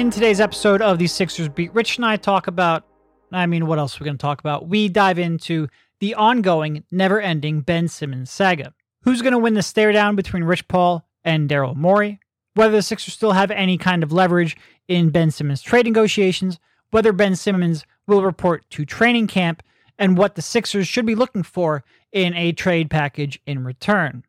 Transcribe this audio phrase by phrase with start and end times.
[0.00, 2.86] In today's episode of the Sixers Beat, Rich and I talk about,
[3.32, 4.66] I mean, what else are we going to talk about?
[4.66, 8.72] We dive into the ongoing, never ending Ben Simmons saga.
[9.02, 12.18] Who's going to win the stare down between Rich Paul and Daryl Morey?
[12.54, 14.56] Whether the Sixers still have any kind of leverage
[14.88, 16.58] in Ben Simmons' trade negotiations,
[16.92, 19.62] whether Ben Simmons will report to training camp,
[19.98, 24.24] and what the Sixers should be looking for in a trade package in return.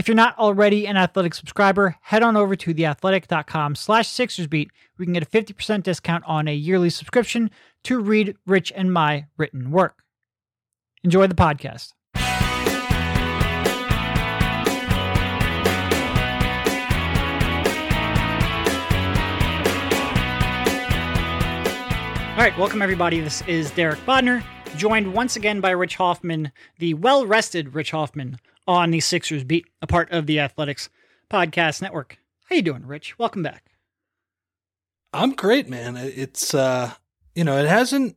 [0.00, 5.04] If you're not already an Athletic subscriber, head on over to theathletic.com slash SixersBeat you
[5.04, 7.50] can get a 50% discount on a yearly subscription
[7.84, 10.02] to read Rich and my written work.
[11.04, 11.92] Enjoy the podcast.
[22.30, 23.20] All right, welcome everybody.
[23.20, 24.42] This is Derek Bodner,
[24.78, 28.38] joined once again by Rich Hoffman, the well rested Rich Hoffman
[28.70, 30.88] on the Sixers beat, a part of the Athletics
[31.28, 32.18] Podcast Network.
[32.44, 33.18] How you doing, Rich?
[33.18, 33.72] Welcome back.
[35.12, 35.96] I'm great, man.
[35.96, 36.92] It's uh,
[37.34, 38.16] you know, it hasn't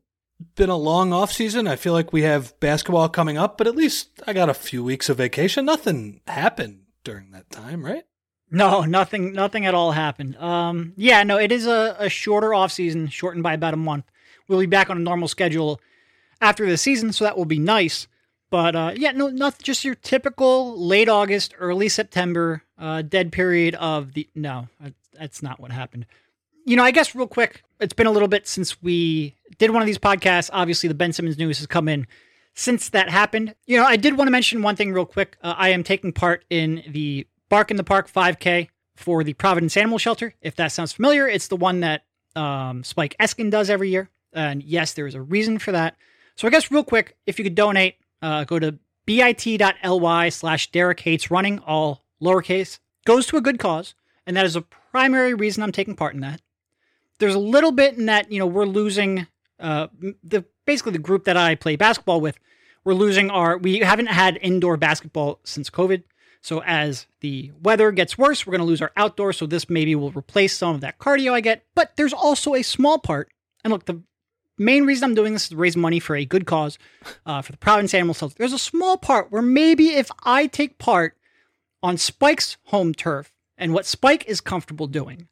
[0.56, 1.68] been a long off season.
[1.68, 4.84] I feel like we have basketball coming up, but at least I got a few
[4.84, 5.66] weeks of vacation.
[5.66, 8.04] Nothing happened during that time, right?
[8.52, 10.36] No, nothing, nothing at all happened.
[10.38, 14.06] Um, yeah, no, it is a, a shorter off season, shortened by about a month.
[14.48, 15.82] We'll be back on a normal schedule
[16.40, 18.08] after the season, so that will be nice.
[18.54, 23.73] But uh, yeah, no, not just your typical late August, early September uh, dead period
[23.73, 24.30] of the.
[24.36, 24.68] No,
[25.18, 26.06] that's not what happened.
[26.64, 29.82] You know, I guess real quick, it's been a little bit since we did one
[29.82, 30.52] of these podcasts.
[30.54, 32.06] Obviously, the Ben Simmons news has come in
[32.54, 33.56] since that happened.
[33.66, 35.36] You know, I did want to mention one thing real quick.
[35.42, 39.76] Uh, I am taking part in the Bark in the Park 5K for the Providence
[39.76, 40.36] Animal Shelter.
[40.44, 42.04] If that sounds familiar, it's the one that
[42.36, 44.12] um, Spike Eskin does every year.
[44.32, 45.95] And yes, there is a reason for that.
[46.36, 51.02] So I guess real quick, if you could donate, uh, go to bit.ly slash Derek
[51.02, 53.94] Hates Running, all lowercase, goes to a good cause.
[54.26, 56.42] And that is a primary reason I'm taking part in that.
[57.20, 59.28] There's a little bit in that, you know, we're losing
[59.60, 59.88] uh,
[60.24, 62.39] the basically the group that I play basketball with.
[62.86, 66.04] We're losing our, we haven't had indoor basketball since COVID.
[66.42, 69.33] So as the weather gets worse, we're going to lose our outdoor.
[69.33, 71.66] So this maybe will replace some of that cardio I get.
[71.76, 73.30] But there's also a small part.
[73.64, 74.02] And look, the
[74.58, 76.77] main reason I'm doing this is to raise money for a good cause
[77.25, 78.36] uh, for the Providence Animal Shelter.
[78.37, 81.17] There's a small part where maybe if I take part
[81.81, 85.27] on Spike's home turf and what Spike is comfortable doing.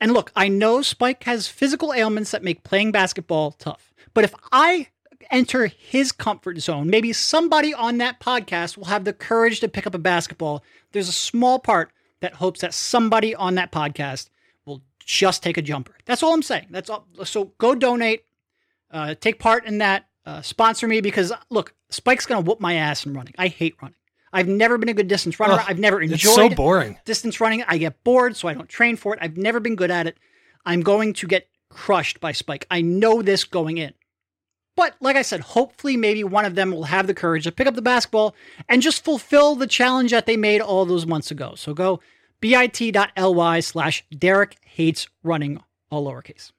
[0.00, 3.92] And look, I know Spike has physical ailments that make playing basketball tough.
[4.14, 4.88] But if I
[5.30, 9.86] enter his comfort zone, maybe somebody on that podcast will have the courage to pick
[9.86, 10.64] up a basketball.
[10.92, 14.30] There's a small part that hopes that somebody on that podcast
[14.64, 15.94] will just take a jumper.
[16.06, 16.68] That's all I'm saying.
[16.70, 17.06] That's all.
[17.24, 18.24] So go donate
[18.90, 20.06] uh, take part in that.
[20.26, 23.34] Uh, sponsor me because look, Spike's gonna whoop my ass in running.
[23.38, 23.96] I hate running.
[24.32, 25.62] I've never been a good distance runner.
[25.66, 26.98] I've never enjoyed it's so boring.
[27.04, 27.64] distance running.
[27.66, 29.18] I get bored, so I don't train for it.
[29.20, 30.18] I've never been good at it.
[30.64, 32.66] I'm going to get crushed by Spike.
[32.70, 33.92] I know this going in.
[34.76, 37.66] But like I said, hopefully maybe one of them will have the courage to pick
[37.66, 38.34] up the basketball
[38.68, 41.54] and just fulfill the challenge that they made all those months ago.
[41.56, 42.00] So go
[42.40, 46.52] bit.ly slash Derek hates running, all lowercase.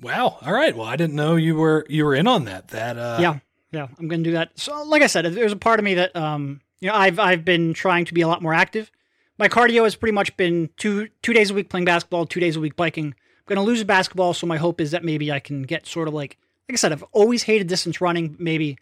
[0.00, 0.38] Wow.
[0.42, 0.76] All right.
[0.76, 2.68] Well, I didn't know you were you were in on that.
[2.68, 3.38] That uh Yeah.
[3.72, 4.58] Yeah, I'm going to do that.
[4.58, 7.44] So like I said, there's a part of me that um you know, I've I've
[7.44, 8.90] been trying to be a lot more active.
[9.38, 12.56] My cardio has pretty much been two two days a week playing basketball, two days
[12.56, 13.06] a week biking.
[13.06, 16.08] I'm going to lose basketball, so my hope is that maybe I can get sort
[16.08, 18.78] of like like I said, I've always hated distance running, maybe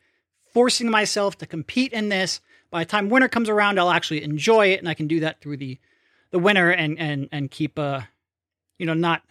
[0.52, 2.40] forcing myself to compete in this.
[2.70, 5.40] By the time winter comes around, I'll actually enjoy it and I can do that
[5.40, 5.78] through the
[6.30, 8.02] the winter and and and keep uh
[8.78, 9.22] you know not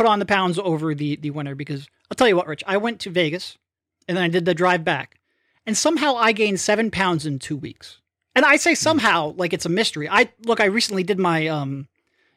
[0.00, 2.78] put on the pounds over the the winter because I'll tell you what, Rich, I
[2.78, 3.58] went to Vegas
[4.08, 5.20] and then I did the drive back,
[5.66, 7.98] and somehow I gained seven pounds in two weeks.
[8.34, 10.08] And I say somehow like it's a mystery.
[10.08, 11.86] I look, I recently did my um,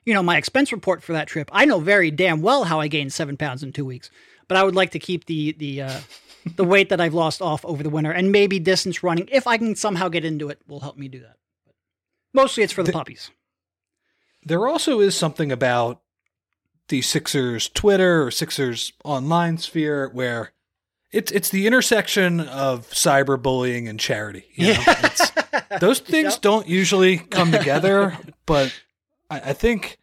[0.03, 1.49] you know, my expense report for that trip.
[1.53, 4.11] I know very damn well how I gained seven pounds in two weeks,
[4.49, 5.99] but I would like to keep the the uh,
[6.57, 9.57] the weight that I've lost off over the winter, and maybe distance running, if I
[9.57, 11.37] can somehow get into it, will help me do that.
[11.65, 11.75] But
[12.33, 13.31] mostly, it's for the, the puppies.
[14.43, 16.01] There also is something about
[16.89, 20.51] the Sixers Twitter or Sixers online sphere where
[21.13, 24.45] it's it's the intersection of cyberbullying and charity.
[24.55, 24.83] You know?
[24.85, 25.77] yeah.
[25.79, 26.41] those things yep.
[26.41, 28.73] don't usually come together, but
[29.29, 29.99] I, I, think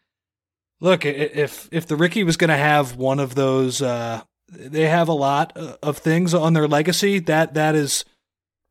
[0.81, 5.09] look if if the Ricky was going to have one of those, uh, they have
[5.09, 7.19] a lot of things on their legacy.
[7.19, 8.05] That that is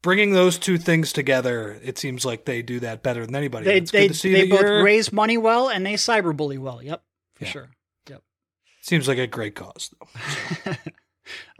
[0.01, 1.77] bringing those two things together.
[1.83, 3.65] It seems like they do that better than anybody.
[3.65, 6.81] They they, they both raise money well and they cyberbully well.
[6.81, 7.03] Yep,
[7.35, 7.51] for yeah.
[7.51, 7.69] sure.
[8.89, 10.73] Seems like a great cause, though.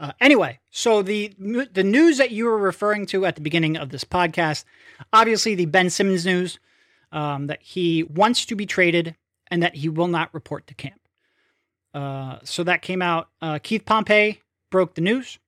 [0.00, 3.90] uh, anyway, so the the news that you were referring to at the beginning of
[3.90, 4.64] this podcast,
[5.12, 6.58] obviously the Ben Simmons news,
[7.12, 9.14] um, that he wants to be traded
[9.48, 11.00] and that he will not report to camp.
[11.94, 13.28] Uh, so that came out.
[13.40, 14.42] Uh, Keith Pompey
[14.72, 15.38] broke the news.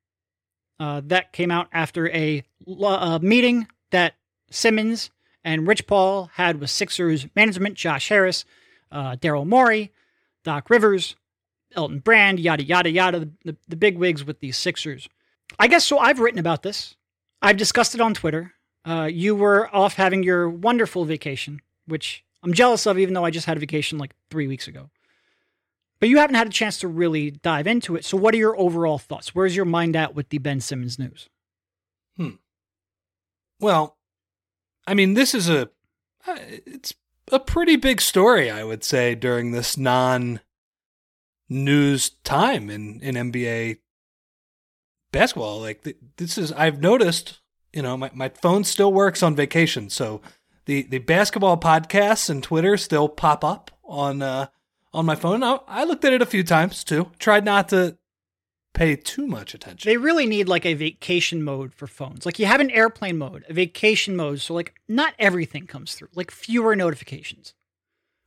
[0.79, 4.15] Uh, that came out after a, a meeting that
[4.53, 5.11] Simmons
[5.43, 8.45] and Rich Paul had with Sixers management, Josh Harris,
[8.93, 9.91] uh, Daryl Morey,
[10.45, 11.17] Doc Rivers,
[11.75, 15.09] Elton Brand, yada, yada, yada, the, the, the big wigs with these Sixers.
[15.59, 15.99] I guess so.
[15.99, 16.97] I've written about this.
[17.41, 18.53] I've discussed it on Twitter.
[18.85, 23.31] Uh, you were off having your wonderful vacation, which I'm jealous of, even though I
[23.31, 24.91] just had a vacation like three weeks ago.
[26.01, 28.05] But you haven't had a chance to really dive into it.
[28.05, 29.35] So, what are your overall thoughts?
[29.35, 31.29] Where's your mind at with the Ben Simmons news?
[32.17, 32.31] Hmm.
[33.61, 33.97] Well,
[34.85, 35.71] I mean, this is a
[36.27, 36.95] uh, it's
[37.31, 40.41] a pretty big story, I would say, during this non
[41.53, 43.79] news time in in NBA
[45.13, 45.61] basketball.
[45.61, 47.41] Like this is I've noticed,
[47.73, 50.21] you know, my my phone still works on vacation, so
[50.65, 54.47] the the basketball podcasts and Twitter still pop up on uh
[54.93, 55.43] on my phone.
[55.43, 57.11] I, I looked at it a few times too.
[57.19, 57.97] Tried not to
[58.75, 59.89] pay too much attention.
[59.89, 62.25] They really need like a vacation mode for phones.
[62.25, 66.09] Like you have an airplane mode, a vacation mode, so like not everything comes through.
[66.15, 67.55] Like fewer notifications.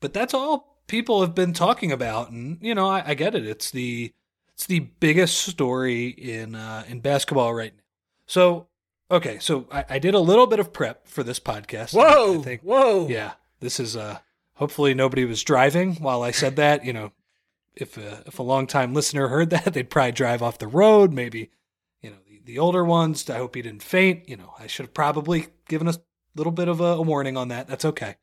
[0.01, 3.45] But that's all people have been talking about, and you know, I, I get it.
[3.45, 4.13] It's the
[4.53, 7.83] it's the biggest story in uh, in basketball right now.
[8.27, 8.67] So
[9.11, 11.93] okay, so I, I did a little bit of prep for this podcast.
[11.93, 13.33] Whoa, I think, whoa, yeah.
[13.59, 14.19] This is uh,
[14.55, 16.85] hopefully nobody was driving while I said that.
[16.85, 17.11] You know,
[17.75, 21.13] if a, if a long time listener heard that, they'd probably drive off the road.
[21.13, 21.51] Maybe,
[22.01, 23.29] you know, the, the older ones.
[23.29, 24.27] I hope he didn't faint.
[24.29, 25.95] You know, I should have probably given a
[26.35, 27.67] little bit of a, a warning on that.
[27.67, 28.15] That's okay.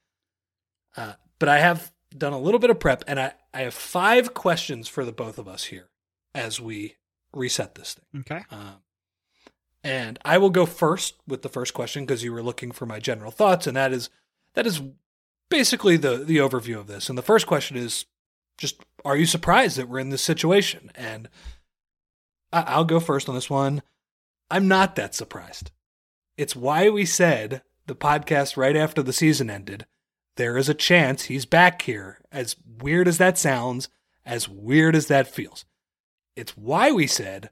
[0.97, 4.35] Uh, but I have done a little bit of prep, and I I have five
[4.35, 5.91] questions for the both of us here
[6.35, 6.97] as we
[7.35, 8.20] reset this thing.
[8.20, 8.44] Okay.
[8.50, 8.76] Um,
[9.85, 13.00] and I will go first with the first question because you were looking for my
[13.00, 14.11] general thoughts, and that is
[14.55, 14.81] that is
[15.49, 17.09] basically the the overview of this.
[17.09, 18.06] And the first question is
[18.58, 20.91] just are you surprised that we're in this situation?
[20.94, 21.29] And
[22.53, 23.82] I- will go first on this one.
[24.50, 25.70] I'm not that surprised.
[26.37, 29.87] It's why we said the podcast right after the season ended.
[30.37, 32.19] There is a chance he's back here.
[32.31, 33.88] As weird as that sounds,
[34.25, 35.64] as weird as that feels.
[36.37, 37.50] It's why we said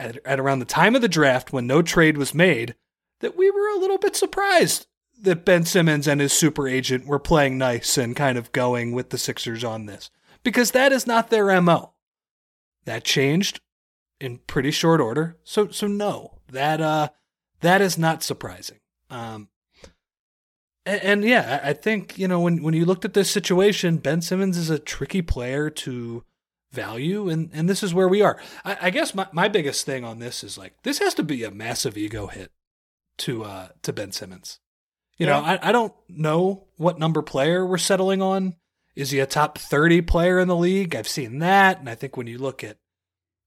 [0.00, 2.74] at, at around the time of the draft when no trade was made
[3.20, 4.86] that we were a little bit surprised
[5.20, 9.10] that Ben Simmons and his super agent were playing nice and kind of going with
[9.10, 10.10] the Sixers on this
[10.42, 11.92] because that is not their MO.
[12.84, 13.60] That changed
[14.20, 15.36] in pretty short order.
[15.44, 17.10] So so no, that uh
[17.60, 18.80] that is not surprising.
[19.08, 19.48] Um
[20.84, 24.20] and, and yeah, I think, you know, when when you looked at this situation, Ben
[24.22, 26.24] Simmons is a tricky player to
[26.72, 28.40] value and and this is where we are.
[28.64, 31.44] I, I guess my, my biggest thing on this is like this has to be
[31.44, 32.50] a massive ego hit
[33.18, 34.58] to uh to Ben Simmons.
[35.18, 35.40] You yeah.
[35.40, 38.56] know, I, I don't know what number player we're settling on.
[38.94, 40.94] Is he a top 30 player in the league?
[40.94, 41.78] I've seen that.
[41.78, 42.78] And I think when you look at,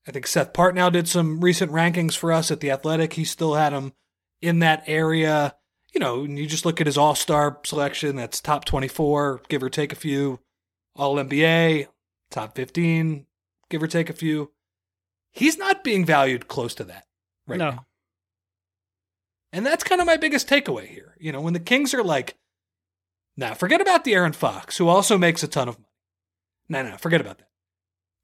[0.07, 3.13] I think Seth Partnow did some recent rankings for us at The Athletic.
[3.13, 3.93] He still had him
[4.41, 5.55] in that area.
[5.95, 9.69] You know, you just look at his all star selection, that's top 24, give or
[9.69, 10.41] take a few.
[10.93, 11.87] All NBA,
[12.29, 13.25] top 15,
[13.69, 14.51] give or take a few.
[15.31, 17.05] He's not being valued close to that
[17.47, 17.71] right no.
[17.71, 17.85] now.
[19.53, 21.15] And that's kind of my biggest takeaway here.
[21.17, 22.35] You know, when the Kings are like,
[23.37, 25.87] now forget about De'Aaron Fox, who also makes a ton of money.
[26.67, 27.47] No, no, forget about that.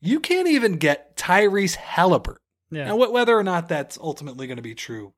[0.01, 2.41] You can't even get Tyrese Halliburton.
[2.69, 2.85] Yeah.
[2.85, 5.13] Now, whether or not that's ultimately going to be true,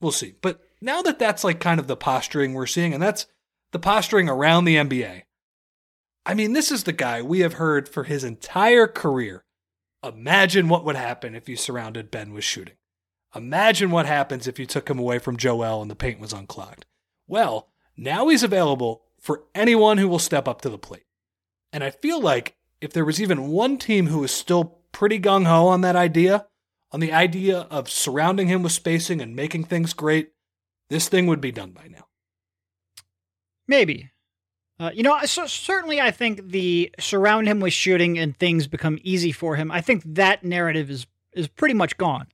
[0.00, 0.34] we'll see.
[0.40, 3.26] But now that that's like kind of the posturing we're seeing, and that's
[3.72, 5.22] the posturing around the NBA.
[6.26, 9.44] I mean, this is the guy we have heard for his entire career.
[10.02, 12.76] Imagine what would happen if you surrounded Ben with shooting.
[13.34, 16.86] Imagine what happens if you took him away from Joel and the paint was unclogged.
[17.26, 21.06] Well, now he's available for anyone who will step up to the plate.
[21.72, 25.46] And I feel like if there was even one team who was still pretty gung
[25.46, 26.46] ho on that idea,
[26.92, 30.30] on the idea of surrounding him with spacing and making things great,
[30.94, 32.06] this thing would be done by now.
[33.66, 34.12] Maybe.
[34.78, 39.00] Uh, you know, so certainly I think the surround him with shooting and things become
[39.02, 39.72] easy for him.
[39.72, 42.28] I think that narrative is is pretty much gone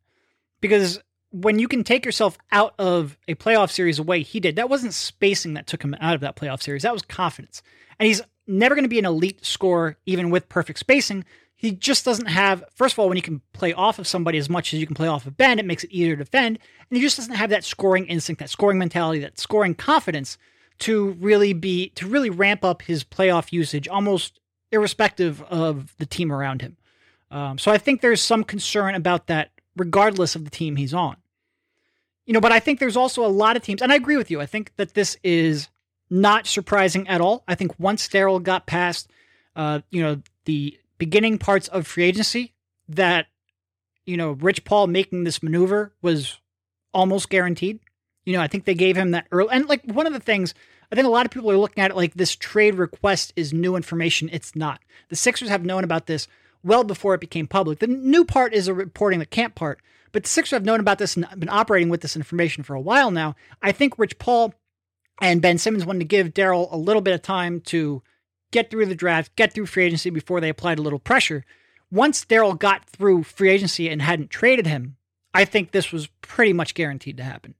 [0.61, 1.01] because
[1.31, 4.57] when you can take yourself out of a playoff series away, he did.
[4.57, 6.83] That wasn't spacing that took him out of that playoff series.
[6.83, 7.63] That was confidence.
[7.99, 11.25] And he's never going to be an elite scorer, even with perfect spacing.
[11.61, 14.49] He just doesn't have, first of all, when you can play off of somebody as
[14.49, 16.59] much as you can play off of Ben, it makes it easier to defend.
[16.89, 20.39] And he just doesn't have that scoring instinct, that scoring mentality, that scoring confidence
[20.79, 24.41] to really be, to really ramp up his playoff usage almost
[24.73, 26.79] irrespective of the team around him.
[27.31, 31.19] Um, so I think there's some concern about that regardless of the team he's on.
[32.25, 34.31] You know, but I think there's also a lot of teams, and I agree with
[34.31, 34.41] you.
[34.41, 35.69] I think that this is
[36.09, 37.45] not surprising at all.
[37.47, 39.11] I think once Daryl got past,
[39.55, 42.53] uh, you know, the beginning parts of free agency
[42.89, 43.27] that,
[44.05, 46.39] you know, Rich Paul making this maneuver was
[46.93, 47.81] almost guaranteed.
[48.25, 49.49] You know, I think they gave him that early.
[49.51, 50.55] And like one of the things,
[50.93, 53.53] I think a lot of people are looking at it like this trade request is
[53.53, 54.29] new information.
[54.31, 54.81] It's not.
[55.09, 56.29] The Sixers have known about this
[56.63, 57.79] well before it became public.
[57.79, 59.81] The new part is a reporting the camp part,
[60.13, 62.81] but the Sixers have known about this and been operating with this information for a
[62.81, 63.37] while now.
[63.63, 64.53] I think Rich Paul
[65.23, 68.03] and Ben Simmons wanted to give Daryl a little bit of time to
[68.51, 71.45] get through the draft, get through free agency before they applied a little pressure.
[71.91, 74.97] Once Daryl got through free agency and hadn't traded him,
[75.35, 77.55] I think this was pretty much guaranteed to happen.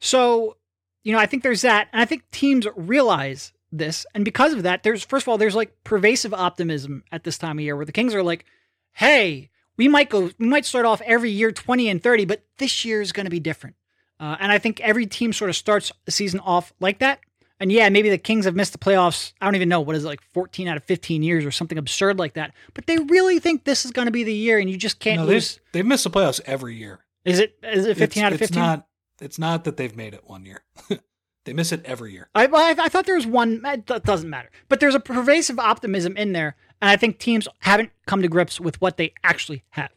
[0.00, 0.56] So,
[1.02, 1.88] you know, I think there's that.
[1.92, 4.06] And I think teams realize this.
[4.14, 7.58] And because of that, there's, first of all, there's like pervasive optimism at this time
[7.58, 8.44] of year where the Kings are like,
[8.92, 12.84] hey, we might go, we might start off every year 20 and 30, but this
[12.84, 13.76] year is going to be different.
[14.20, 17.18] Uh, and I think every team sort of starts the season off like that.
[17.60, 19.32] And yeah, maybe the Kings have missed the playoffs.
[19.40, 21.78] I don't even know what is it, like 14 out of 15 years or something
[21.78, 22.52] absurd like that.
[22.74, 25.20] But they really think this is going to be the year, and you just can't
[25.20, 25.54] No, lose.
[25.54, 27.00] they've, they've missed the playoffs every year.
[27.24, 28.44] Is it is it 15 It's- out of 15?
[28.44, 28.86] It's not.
[29.20, 30.64] It's not that they've made it one year.
[31.44, 32.28] they miss it every year.
[32.34, 33.62] I, I I thought there was one.
[33.64, 37.90] It doesn't matter, but there's a pervasive optimism in there, and I think teams haven't
[38.06, 39.90] come to grips with what they actually have.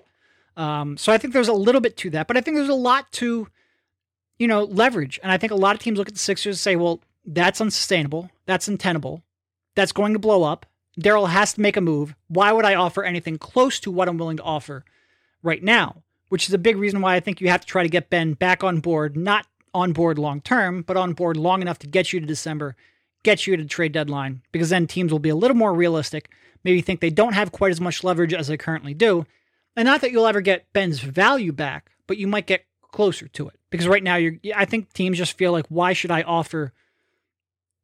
[0.55, 2.73] Um, so I think there's a little bit to that, but I think there's a
[2.75, 3.47] lot to,
[4.39, 6.59] you know, leverage, and I think a lot of teams look at the Sixers and
[6.59, 8.31] say, "Well, that's unsustainable.
[8.45, 9.21] That's untenable.
[9.75, 10.65] That's going to blow up.
[10.99, 12.15] Daryl has to make a move.
[12.27, 14.83] Why would I offer anything close to what I'm willing to offer
[15.43, 17.89] right now?" Which is a big reason why I think you have to try to
[17.89, 21.79] get Ben back on board, not on board long term, but on board long enough
[21.79, 22.75] to get you to December,
[23.23, 26.29] get you to trade deadline, because then teams will be a little more realistic,
[26.63, 29.25] maybe think they don't have quite as much leverage as they currently do.
[29.75, 33.47] And not that you'll ever get Ben's value back, but you might get closer to
[33.47, 33.55] it.
[33.69, 36.73] Because right now you're I think teams just feel like why should I offer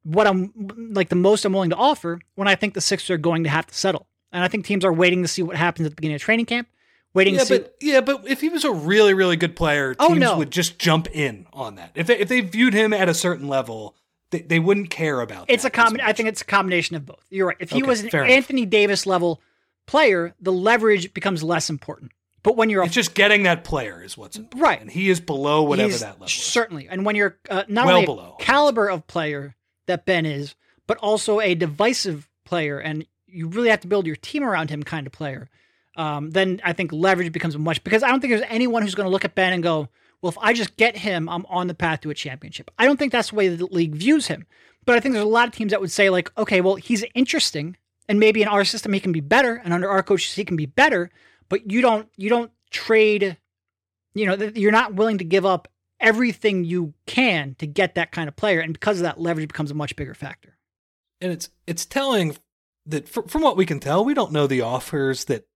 [0.04, 0.52] what I'm
[0.94, 3.50] like the most I'm willing to offer when I think the Sixers are going to
[3.50, 4.08] have to settle.
[4.32, 6.46] And I think teams are waiting to see what happens at the beginning of training
[6.48, 6.68] camp,
[7.14, 9.96] waiting Yeah, to see but yeah, but if he was a really, really good player,
[10.00, 10.38] Oh, teams no.
[10.38, 11.92] would just jump in on that.
[11.96, 13.96] If they if they viewed him at a certain level,
[14.32, 15.46] they, they wouldn't care about.
[15.50, 16.10] It's a combination.
[16.10, 17.24] I think it's a combination of both.
[17.30, 17.58] You're right.
[17.60, 18.36] If he Okay, was an fair enough.
[18.36, 19.40] Anthony Davis level
[19.86, 22.12] player, the leverage becomes less important.
[22.42, 24.62] But when you're a it's just getting that player is what's important.
[24.62, 24.82] Right.
[24.82, 26.26] and he is below whatever he's that level.
[26.26, 26.34] Is.
[26.34, 28.36] certainly, and when you're uh, not Well only below.
[28.40, 29.56] caliber of player
[29.88, 30.56] that Ben is,
[30.88, 34.84] but also a divisive player, and you really have to build your team around him,
[34.84, 35.50] kind of player.
[35.96, 39.06] Um, then I think leverage becomes much because I don't think there's anyone who's going
[39.06, 39.90] to look at Ben and go,
[40.22, 42.98] "Well, if I just get him, I'm on the path to a championship." I don't
[42.98, 44.46] think that's the way the league views him.
[44.86, 47.06] But I think there's a lot of teams that would say, like, okay, well, he's
[47.16, 47.78] interesting,
[48.10, 50.58] and maybe in our system he can be better, and under our coaches he can
[50.58, 51.10] be better.
[51.48, 53.38] But you don't, you don't trade.
[54.16, 55.68] You know, you're not willing to give up
[56.04, 59.72] everything you can to get that kind of player, and because of that, leverage becomes
[59.72, 60.58] a much bigger factor.
[61.22, 62.36] and it's it's telling
[62.86, 65.48] that fr- from what we can tell, we don't know the offers that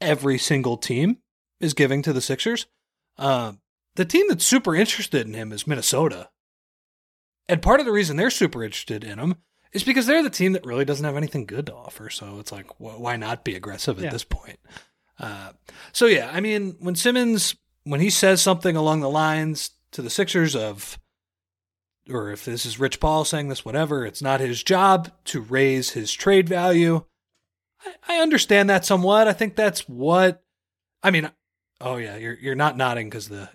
[0.00, 1.18] every single team
[1.60, 2.66] is giving to the Sixers.
[3.18, 3.60] Um,
[3.94, 6.28] the team that's super interested in him is Minnesota,
[7.48, 9.36] and part of the reason they're super interested in him
[9.72, 12.10] is because they're the team that really doesn't have anything good to offer.
[12.10, 14.10] So it's like, wh- why not be aggressive at Yeah.
[14.10, 14.58] this point?
[15.18, 15.52] Uh,
[15.92, 17.54] so yeah, I mean, when Simmons
[17.84, 20.98] when he says something along the lines to the Sixers of
[22.10, 25.90] or if this is Rich Paul saying this, whatever, it's not his job to raise
[25.90, 27.04] his trade value.
[27.84, 29.28] I, I understand that somewhat.
[29.28, 30.42] I think that's what.
[31.02, 31.30] I mean,
[31.80, 33.48] oh yeah, you're you're not nodding because the.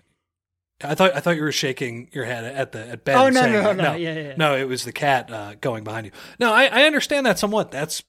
[0.82, 3.18] I thought I thought you were shaking your head at the at Ben.
[3.18, 3.76] Oh, no, saying no, that.
[3.76, 4.34] no, yeah, yeah, yeah.
[4.36, 6.12] no, it was the cat uh, going behind you.
[6.38, 7.70] No, I, I understand that somewhat.
[7.70, 8.04] That's.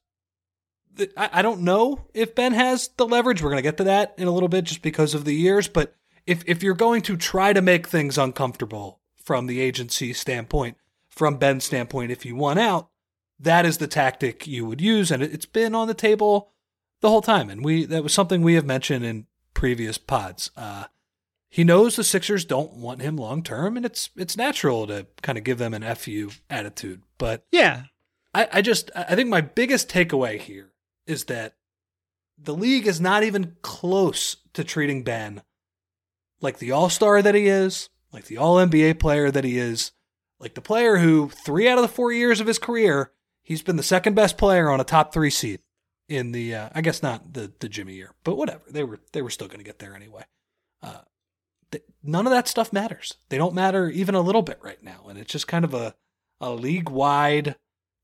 [1.18, 3.42] I, I don't know if Ben has the leverage.
[3.42, 5.68] We're gonna get to that in a little bit, just because of the years.
[5.68, 5.96] But
[6.30, 10.78] if if you're going to try to make things uncomfortable from the agency standpoint,
[11.10, 12.90] from Ben's standpoint, if you want out,
[13.40, 16.52] that is the tactic you would use, and it, it's been on the table
[17.02, 17.50] the whole time.
[17.50, 20.52] And we that was something we have mentioned in previous pods.
[20.56, 20.86] Uh,
[21.50, 25.38] he knows the Sixers don't want him long term, and it's it's natural to kind
[25.38, 27.02] of give them an fu attitude.
[27.18, 27.86] But Yeah,
[28.36, 30.74] I, I just I think my biggest takeaway here
[31.08, 31.56] is that
[32.38, 35.42] the league is not even close to treating Ben
[36.42, 39.92] like the all star that he is, like the all NBA player that he is,
[40.40, 43.78] like the player who three out of the four years of his career he's been
[43.78, 45.60] the second best player on a top three seed
[46.08, 49.22] in the uh, I guess not the the Jimmy year, but whatever they were they
[49.22, 50.24] were still going to get there anyway.
[50.84, 51.02] Uh,
[51.72, 53.16] th- none of that stuff matters.
[53.30, 55.96] They don't matter even a little bit right now, and it's just kind of a
[56.42, 57.56] a league wide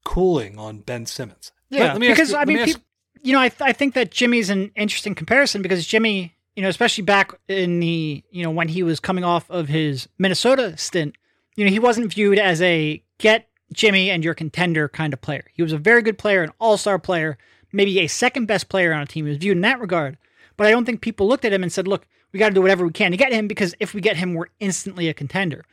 [0.03, 1.51] cooling on Ben Simmons.
[1.69, 1.93] Yeah.
[1.93, 2.85] let me because you- I let me mean, ask- peop-
[3.23, 6.69] you know, I th- I think that Jimmy's an interesting comparison because Jimmy, you know,
[6.69, 11.15] especially back in the you know when he was coming off of his Minnesota stint,
[11.55, 15.45] you know, he wasn't viewed as a get Jimmy and your contender kind of player.
[15.53, 17.37] He was a very good player, an all star player,
[17.71, 19.25] maybe a second best player on a team.
[19.25, 20.17] He was viewed in that regard.
[20.57, 22.61] But I don't think people looked at him and said, look, we got to do
[22.61, 25.65] whatever we can to get him because if we get him, we're instantly a contender.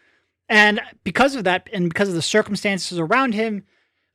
[0.48, 3.64] And because of that, and because of the circumstances around him,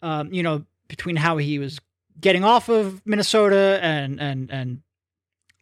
[0.02, 1.80] um, you know, between how he was
[2.20, 4.82] getting off of Minnesota and and and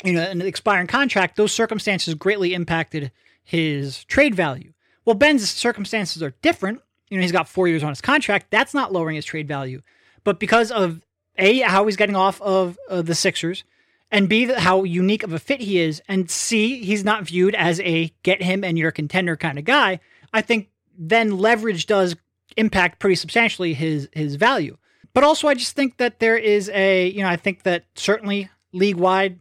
[0.06, 3.12] you know an expiring contract, those circumstances greatly impacted
[3.44, 4.72] his trade value.
[5.04, 6.82] Well, Ben's circumstances are different.
[7.10, 8.48] You know, he's got four years on his contract.
[8.50, 9.82] That's not lowering his trade value,
[10.24, 11.02] but because of
[11.38, 13.64] a how he's getting off of uh, the Sixers,
[14.12, 17.80] and b how unique of a fit he is, and c he's not viewed as
[17.82, 20.00] a get him and you're a contender kind of guy.
[20.34, 22.16] I think then leverage does
[22.58, 24.78] impact pretty substantially his his value.
[25.14, 28.50] But also, I just think that there is a, you know, I think that certainly
[28.74, 29.40] league wide,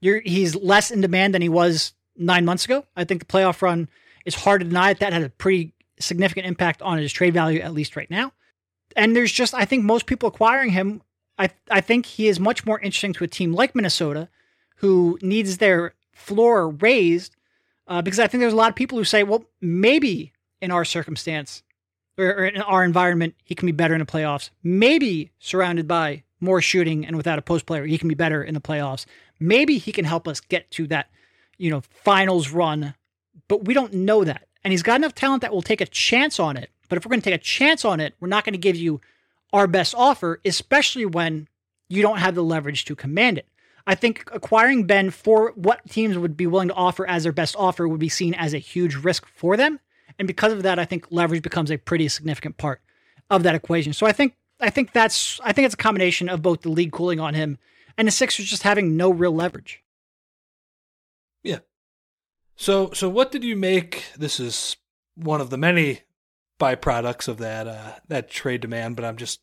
[0.00, 2.84] he's less in demand than he was nine months ago.
[2.96, 3.88] I think the playoff run
[4.24, 7.60] is hard to deny that that had a pretty significant impact on his trade value,
[7.60, 8.32] at least right now.
[8.96, 11.02] And there's just, I think most people acquiring him,
[11.38, 14.28] I, I think he is much more interesting to a team like Minnesota,
[14.76, 17.34] who needs their floor raised,
[17.86, 20.84] uh, because I think there's a lot of people who say, well, maybe in our
[20.84, 21.62] circumstance,
[22.16, 24.50] or, in our environment, he can be better in the playoffs.
[24.62, 28.54] Maybe surrounded by more shooting and without a post player, he can be better in
[28.54, 29.06] the playoffs.
[29.40, 31.08] Maybe he can help us get to that,
[31.56, 32.94] you know, finals run,
[33.48, 34.48] but we don't know that.
[34.64, 36.70] And he's got enough talent that we'll take a chance on it.
[36.88, 38.76] But if we're going to take a chance on it, we're not going to give
[38.76, 39.00] you
[39.52, 41.48] our best offer, especially when
[41.88, 43.46] you don't have the leverage to command it.
[43.86, 47.56] I think acquiring Ben for what teams would be willing to offer as their best
[47.56, 49.80] offer would be seen as a huge risk for them.
[50.18, 52.82] And because of that, I think leverage becomes a pretty significant part
[53.30, 53.92] of that equation.
[53.92, 56.92] So I think I think that's I think it's a combination of both the league
[56.92, 57.58] cooling on him
[57.98, 59.82] and the Sixers just having no real leverage.
[61.42, 61.58] Yeah.
[62.56, 64.04] So so what did you make?
[64.16, 64.76] This is
[65.14, 66.00] one of the many
[66.58, 69.40] byproducts of that uh, that trade demand, but I'm just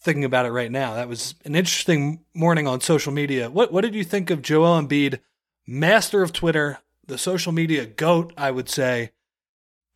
[0.00, 0.94] thinking about it right now.
[0.94, 3.50] That was an interesting morning on social media.
[3.50, 5.20] What what did you think of Joel Embiid,
[5.66, 9.10] master of Twitter, the social media goat, I would say,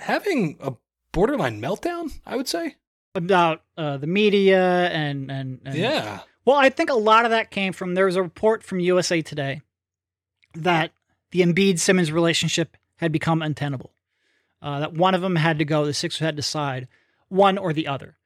[0.01, 0.75] having a
[1.12, 2.77] borderline meltdown, I would say.
[3.14, 5.75] About uh, the media and, and, and.
[5.75, 6.20] Yeah.
[6.44, 9.22] Well, I think a lot of that came from there was a report from USA
[9.22, 9.62] Today
[10.55, 10.92] that
[11.31, 13.92] the Embiid Simmons relationship had become untenable.
[14.61, 15.85] Uh, that one of them had to go.
[15.85, 16.88] The Sixers had to decide
[17.28, 18.16] one or the other.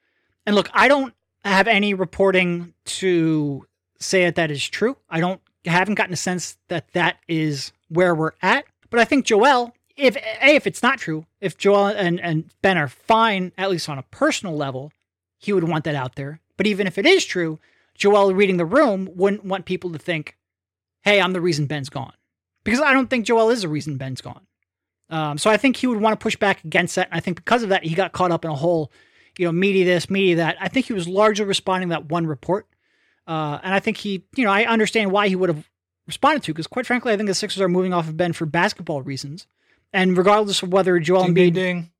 [0.44, 3.66] And look, I don't have any reporting to
[3.98, 4.96] say that that is true.
[5.08, 8.64] I don't haven't gotten a sense that that is where we're at.
[8.90, 12.78] But I think Joel if a if it's not true, if Joel and and Ben
[12.78, 14.92] are fine at least on a personal level,
[15.38, 16.40] he would want that out there.
[16.56, 17.58] But even if it is true,
[17.96, 20.36] Joel reading the room wouldn't want people to think,
[21.02, 22.14] "Hey, I'm the reason Ben's gone,"
[22.64, 24.46] because I don't think Joel is the reason Ben's gone.
[25.08, 27.36] Um, so I think he would want to push back against that, and I think
[27.36, 28.90] because of that, he got caught up in a whole,
[29.38, 30.56] you know, media this, media that.
[30.60, 32.66] I think he was largely responding to that one report,
[33.26, 35.68] uh, and I think he, you know, I understand why he would have
[36.06, 38.46] responded to because, quite frankly, I think the Sixers are moving off of Ben for
[38.46, 39.46] basketball reasons.
[39.92, 41.90] And regardless of whether Joel ding, Embiid ding, ding.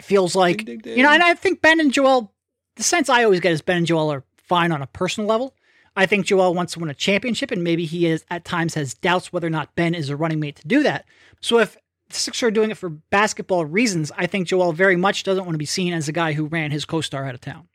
[0.00, 2.32] feels like, ding, you know, and I think Ben and Joel,
[2.76, 5.54] the sense I always get is Ben and Joel are fine on a personal level.
[5.94, 8.94] I think Joel wants to win a championship, and maybe he is at times has
[8.94, 11.04] doubts whether or not Ben is a running mate to do that.
[11.40, 11.76] So if
[12.08, 15.54] the Sixers are doing it for basketball reasons, I think Joel very much doesn't want
[15.54, 17.68] to be seen as a guy who ran his co-star out of town.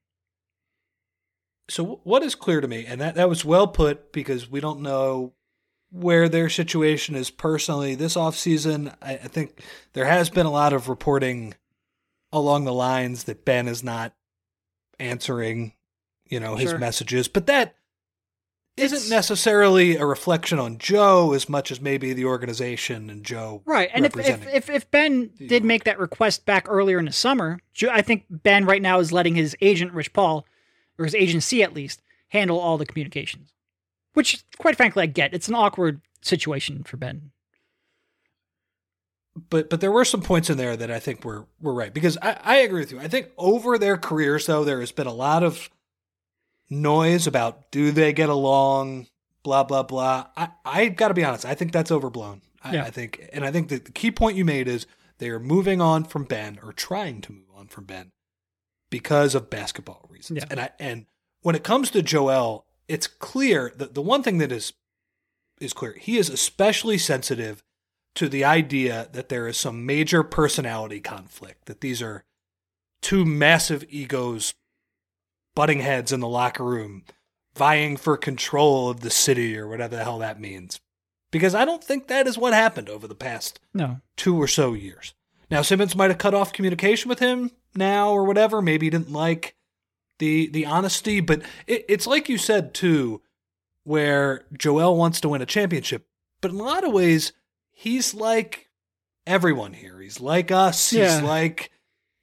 [1.70, 4.82] So what is clear to me, and that, that was well put because we don't
[4.82, 5.34] know
[5.92, 8.94] where their situation is personally this offseason.
[9.02, 9.62] I, I think
[9.94, 11.54] there has been a lot of reporting
[12.34, 14.14] along the lines that Ben is not
[15.00, 15.74] answering,
[16.28, 16.80] you know, his sure.
[16.80, 17.76] messages, but that
[18.78, 23.62] isn't it's, necessarily a reflection on Joel as much as maybe the organization and Joel.
[23.66, 23.90] Right.
[23.94, 27.60] And if, if, if, if, Ben did make that request back earlier in the summer,
[27.90, 30.46] I think Ben right now is letting his agent, Rich Paul,
[31.00, 33.54] or his agency at least, handle all the communications
[34.16, 35.34] which quite frankly I get.
[35.34, 37.32] It's an awkward situation for Ben.
[39.50, 42.18] But but there were some points in there that I think were were right because
[42.22, 43.00] I, I agree with you.
[43.00, 45.70] I think over their careers though there has been a lot of
[46.70, 49.08] noise about do they get along,
[49.44, 50.28] blah blah blah.
[50.36, 51.46] I I got to be honest.
[51.46, 52.42] I think that's overblown.
[52.64, 52.84] I, yeah.
[52.84, 55.82] I think and I think that the key point you made is they are moving
[55.82, 58.12] on from Ben or trying to move on from Ben
[58.90, 60.40] because of basketball reasons.
[60.40, 60.48] Yeah.
[60.50, 61.06] And I and
[61.42, 64.74] when it comes to Joel, it's clear that the one thing that is
[65.62, 67.64] is clear he is especially sensitive
[68.16, 72.24] to the idea that there is some major personality conflict that these are
[73.02, 74.54] two massive egos
[75.56, 77.04] butting heads in the locker room
[77.56, 80.80] vying for control of the city or whatever the hell that means
[81.32, 84.74] because i don't think that is what happened over the past no two or so
[84.74, 85.14] years
[85.50, 89.12] now simmons might have cut off communication with him now or whatever maybe he didn't
[89.12, 89.56] like
[90.20, 93.22] the the honesty, but it, it's like you said too.
[93.84, 96.08] where Joel wants to win a championship,
[96.40, 97.34] but in a lot of ways,
[97.74, 98.70] he's like
[99.28, 100.00] everyone here.
[100.00, 100.94] He's like us.
[100.94, 101.16] Yeah.
[101.16, 101.70] He's like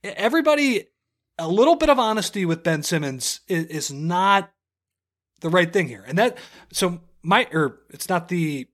[0.03, 0.87] everybody.
[1.39, 4.53] A little bit of honesty with Ben Simmons is, is not
[5.41, 6.39] the right thing here, and that
[6.73, 8.69] so my or it's not the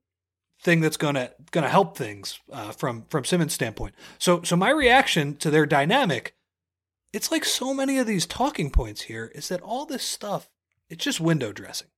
[0.61, 3.95] thing that's gonna gonna help things uh, from from Simmons' standpoint.
[4.19, 6.35] So so my reaction to their dynamic,
[7.13, 10.49] it's like so many of these talking points here is that all this stuff
[10.89, 11.89] it's just window dressing.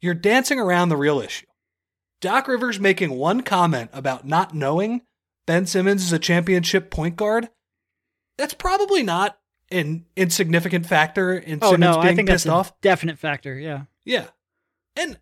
[0.00, 1.46] You're dancing around the real issue.
[2.20, 5.02] Doc Rivers making one comment about not knowing
[5.46, 7.50] Ben Simmons is a championship point guard.
[8.36, 9.38] That's probably not
[9.70, 12.80] an insignificant factor in Oh Simmons no, being I think pissed that's off.
[12.80, 13.58] definite factor.
[13.58, 13.82] Yeah.
[14.04, 14.26] Yeah.
[14.94, 15.18] And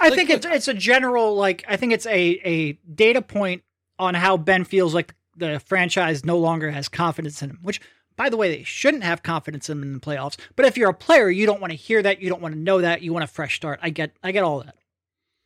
[0.00, 3.20] I Like, think it's look- it's a general like I think it's a a data
[3.22, 3.62] point
[3.98, 7.58] on how Ben feels like the franchise no longer has confidence in him.
[7.62, 7.80] Which,
[8.16, 10.38] by the way, they shouldn't have confidence in him in the playoffs.
[10.56, 12.20] But if you're a player, you don't want to hear that.
[12.20, 13.02] You don't want to know that.
[13.02, 13.78] You want a fresh start.
[13.82, 14.76] I get I get all that.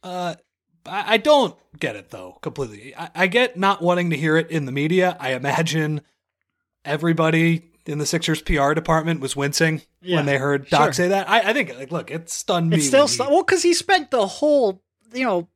[0.03, 0.35] Uh,
[0.87, 2.95] I, I don't get it though completely.
[2.97, 5.17] I, I get not wanting to hear it in the media.
[5.21, 6.01] I imagine
[6.85, 10.93] everybody in the Sixers PR department was wincing Yeah, when they heard Doc sure.
[10.93, 11.29] say that.
[11.29, 12.77] I, I think like look, it stunned me.
[12.79, 15.49] It's still he- well because he spent the whole you know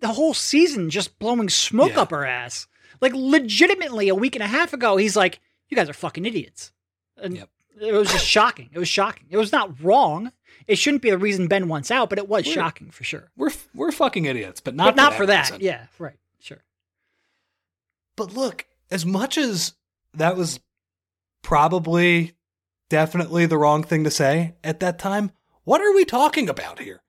[0.00, 2.00] the whole season just blowing smoke Yeah.
[2.02, 2.66] up our ass.
[3.00, 6.72] Like legitimately, a week and a half ago, he's like, "You guys are fucking idiots."
[7.16, 7.48] And Yep.
[7.80, 8.70] it was just shocking.
[8.72, 9.26] It was shocking.
[9.30, 10.32] It was not wrong.
[10.66, 13.30] It shouldn't be the reason Ben wants out, but it was We're- shocking for sure.
[13.36, 15.50] we're fucking fucking idiots, but not but not for that.
[15.50, 15.60] reason.
[15.60, 16.16] Yeah, right.
[16.40, 16.62] Sure.
[18.16, 19.74] But look, as much as
[20.14, 20.60] that was
[21.44, 22.32] probably
[22.88, 25.30] definitely the wrong thing to say at that time,
[25.62, 27.02] what are we talking about here?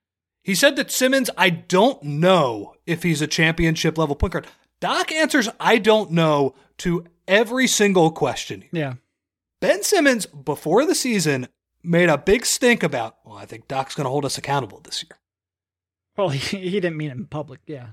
[0.43, 4.47] He said that Simmons, I don't know if he's a championship level point guard.
[4.79, 8.61] Doc answers, I don't know to every single question.
[8.61, 8.69] here.
[8.71, 8.93] Yeah.
[9.59, 11.47] Ben Simmons, before the season,
[11.81, 15.03] made a big stink about, well, I think Doc's going to hold us accountable this
[15.03, 15.17] year.
[16.17, 17.61] Well, he, he didn't mean it in public.
[17.65, 17.89] Yeah.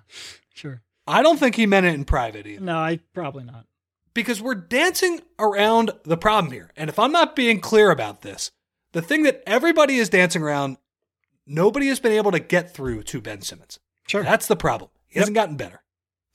[0.53, 0.83] Sure.
[1.07, 2.65] I don't think he meant it in private either.
[2.65, 3.65] No, I probably not.
[4.15, 6.71] Because we're dancing around the problem here.
[6.77, 8.51] And if I'm not being clear about this,
[8.93, 10.77] the thing that everybody is dancing around,
[11.47, 13.79] nobody has been able to get through to Ben Simmons.
[14.07, 14.23] Sure.
[14.23, 14.91] That's the problem.
[15.09, 15.83] He hasn't gotten better.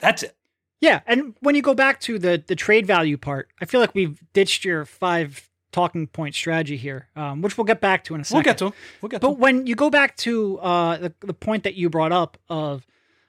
[0.00, 0.36] That's it.
[0.80, 3.96] Yeah, and when you go back to the the trade value part, I feel like
[3.96, 8.20] we've ditched your five talking point strategy here, um, which we'll get back to in
[8.20, 8.36] a second.
[8.36, 8.72] We'll get to him.
[9.02, 9.40] We'll get to But him.
[9.40, 12.86] when you go back to uh, the the point that you brought up of,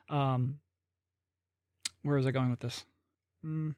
[0.09, 0.59] um,
[2.03, 2.85] where was I going with this?
[3.43, 3.73] Mm.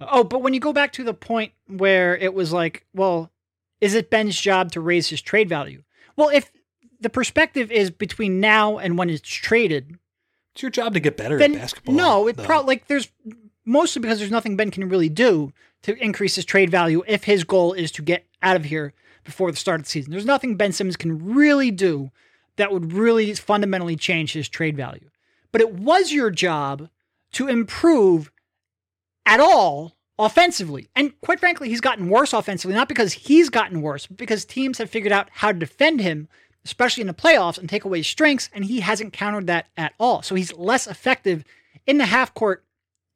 [0.00, 3.30] Oh, but when you go back to the point where it was like, well,
[3.80, 5.82] is it Ben's job to raise his trade value?
[6.16, 6.50] Well, if
[7.00, 9.96] the perspective is between now and when it's traded,
[10.54, 11.94] It's your job to get better then at basketball.
[11.94, 13.08] no, it probably like there's
[13.64, 17.44] mostly because there's nothing Ben can really do to increase his trade value if his
[17.44, 18.92] goal is to get out of here
[19.24, 20.10] before the start of the season.
[20.10, 22.10] There's nothing Ben Simmons can really do
[22.56, 25.10] that would really fundamentally change his trade value.
[25.52, 26.88] But it was your job
[27.32, 28.30] to improve
[29.26, 30.88] at all offensively.
[30.96, 34.78] And quite frankly, he's gotten worse offensively, not because he's gotten worse, but because teams
[34.78, 36.28] have figured out how to defend him,
[36.64, 39.92] especially in the playoffs, and take away his strengths, and he hasn't countered that at
[39.98, 40.22] all.
[40.22, 41.44] So he's less effective
[41.86, 42.64] in the half court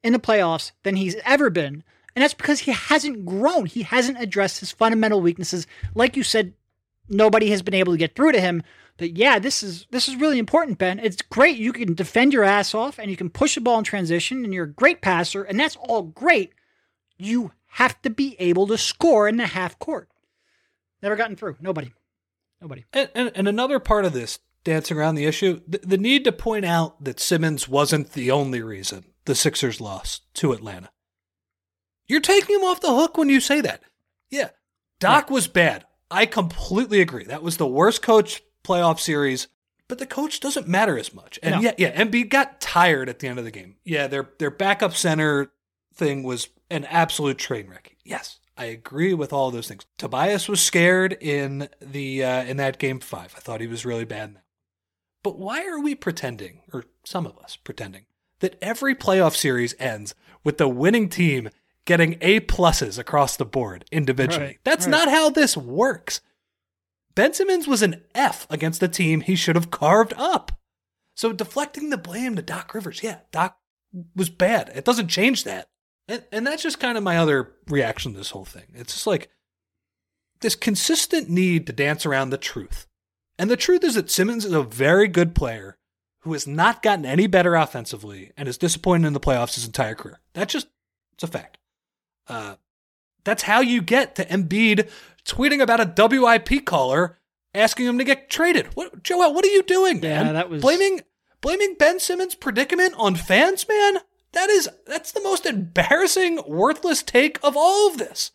[0.03, 1.83] in the playoffs than he's ever been.
[2.15, 3.65] And that's because he hasn't grown.
[3.65, 5.65] He hasn't addressed his fundamental weaknesses.
[5.95, 6.53] Like you said,
[7.07, 8.63] nobody has been able to get through to him.
[9.01, 10.99] But yeah, this is this is really important, Ben.
[10.99, 11.57] It's great.
[11.57, 14.53] You can defend your ass off and you can push the ball in transition and
[14.53, 16.53] you're a great passer, and that's all great.
[17.17, 20.07] You have to be able to score in the half court.
[21.01, 21.55] Never gotten through.
[21.59, 21.93] Nobody.
[22.61, 22.85] Nobody.
[22.93, 26.31] And, and, and another part of this dancing around the issue, the, the need to
[26.31, 30.91] point out that Simmons wasn't the only reason the Sixers lost to Atlanta.
[32.05, 33.81] You're taking him off the hook when you say that.
[34.29, 34.49] Yeah,
[34.99, 35.87] Doc was bad.
[36.11, 37.23] I completely agree.
[37.23, 39.47] That was the worst coach playoff series,
[39.87, 41.37] but the coach doesn't matter as much.
[41.43, 41.61] And No.
[41.61, 43.75] yeah, yeah, Embiid got tired at the end of the game.
[43.83, 45.51] Yeah, their their backup center
[45.93, 47.95] thing was an absolute train wreck.
[48.03, 49.85] Yes, I agree with all those things.
[49.97, 53.33] Tobias was scared in the uh, in that game five.
[53.35, 54.37] I thought he was really bad.
[55.23, 58.05] But why are we pretending, or some of us pretending,
[58.39, 61.49] that every playoff series ends with the winning team
[61.85, 64.45] getting A pluses across the board individually?
[64.45, 64.91] Right, That's right.
[64.91, 66.21] not how this works.
[67.15, 70.51] Ben Simmons was an F against a team he should have carved up.
[71.15, 73.57] So deflecting the blame to Doc Rivers, yeah, Doc
[74.15, 74.71] was bad.
[74.73, 75.67] It doesn't change that.
[76.07, 78.73] And, and that's just kind of my other reaction to this whole thing.
[78.73, 79.29] It's just like
[80.39, 82.87] this consistent need to dance around the truth.
[83.37, 85.77] And the truth is that Simmons is a very good player
[86.21, 89.95] who has not gotten any better offensively and is disappointed in the playoffs his entire
[89.95, 90.19] career.
[90.33, 90.67] That's just,
[91.13, 91.57] it's a fact.
[92.27, 92.55] Uh,
[93.23, 94.89] that's how you get to Embiid
[95.25, 97.17] tweeting about a WIP caller
[97.53, 98.67] asking him to get traded.
[98.75, 99.33] What, Joel?
[99.33, 100.27] What are you doing, man?
[100.27, 101.01] Yeah, that was- blaming
[101.41, 103.97] blaming Ben Simmons' predicament on fans, man.
[104.33, 108.31] That is that's the most embarrassing, worthless take of all of this.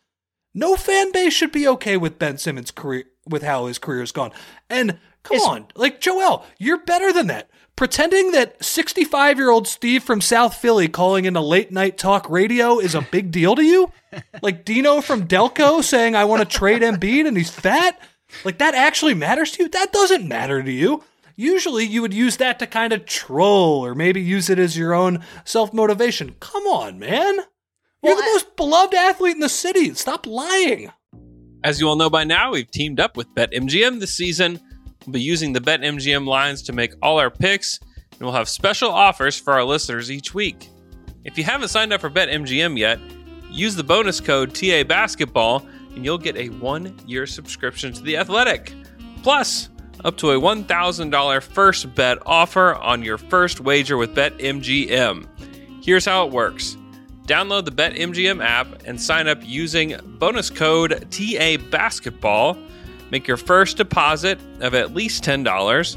[0.54, 4.12] No fan base should be okay with Ben Simmons' career with how his career has
[4.12, 4.32] gone.
[4.70, 7.50] And come Is- on, like Joel, you're better than that.
[7.76, 12.78] Pretending that 65 year old Steve from South Philly calling into late night talk radio
[12.78, 13.92] is a big deal to you?
[14.40, 18.00] Like Dino from Delco saying, I want to trade Embiid and he's fat?
[18.44, 19.68] Like that actually matters to you?
[19.68, 21.04] That doesn't matter to you.
[21.36, 24.94] Usually you would use that to kind of troll or maybe use it as your
[24.94, 26.34] own self motivation.
[26.40, 27.34] Come on, man.
[28.02, 29.92] You're Well, the I- most beloved athlete in the city.
[29.92, 30.90] Stop lying.
[31.62, 34.60] As you all know by now, we've teamed up with BetMGM this season.
[35.06, 37.78] We'll be using the BetMGM lines to make all our picks,
[38.10, 40.68] and we'll have special offers for our listeners each week.
[41.24, 42.98] If you haven't signed up for BetMGM yet,
[43.48, 45.64] use the bonus code TA Basketball,
[45.94, 48.72] and you'll get a one-year subscription to the Athletic,
[49.22, 49.68] plus
[50.04, 55.84] up to a $1,000 first bet offer on your first wager with BetMGM.
[55.84, 56.76] Here's how it works.
[57.26, 62.56] Download the BetMGM app and sign up using bonus code TA Basketball.
[63.10, 65.96] Make your first deposit of at least $10.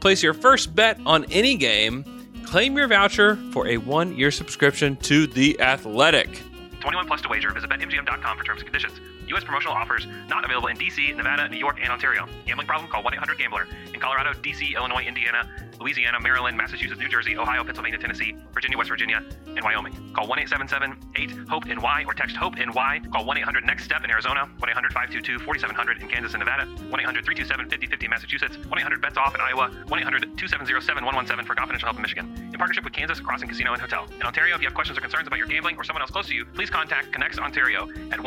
[0.00, 2.04] Place your first bet on any game.
[2.44, 6.40] Claim your voucher for a one year subscription to The Athletic.
[6.80, 7.50] 21 plus to wager.
[7.52, 9.00] Visit BetMGM.com for terms and conditions.
[9.28, 9.44] U.S.
[9.44, 12.26] promotional offers not available in D.C., Nevada, New York, and Ontario.
[12.46, 12.90] Gambling problem?
[12.90, 13.66] Call 1-800-GAMBLER.
[13.94, 15.48] In Colorado, D.C., Illinois, Indiana,
[15.80, 20.12] Louisiana, Maryland, Massachusetts, New Jersey, Ohio, Pennsylvania, Tennessee, Virginia, West Virginia, and Wyoming.
[20.14, 23.00] Call 1-877-8-HOPE-NY or text HOPE-NY.
[23.12, 29.70] Call 1-800-NEXT-STEP in Arizona, 1-800-522-4700 in Kansas and Nevada, 1-800-327-5050 in Massachusetts, 1-800-BETS-OFF in Iowa,
[29.86, 32.32] 1-800-270-7117 for confidential help in Michigan.
[32.52, 34.06] In partnership with Kansas Crossing Casino and Hotel.
[34.14, 36.26] In Ontario, if you have questions or concerns about your gambling or someone else close
[36.28, 38.20] to you, please contact ConnexOntario at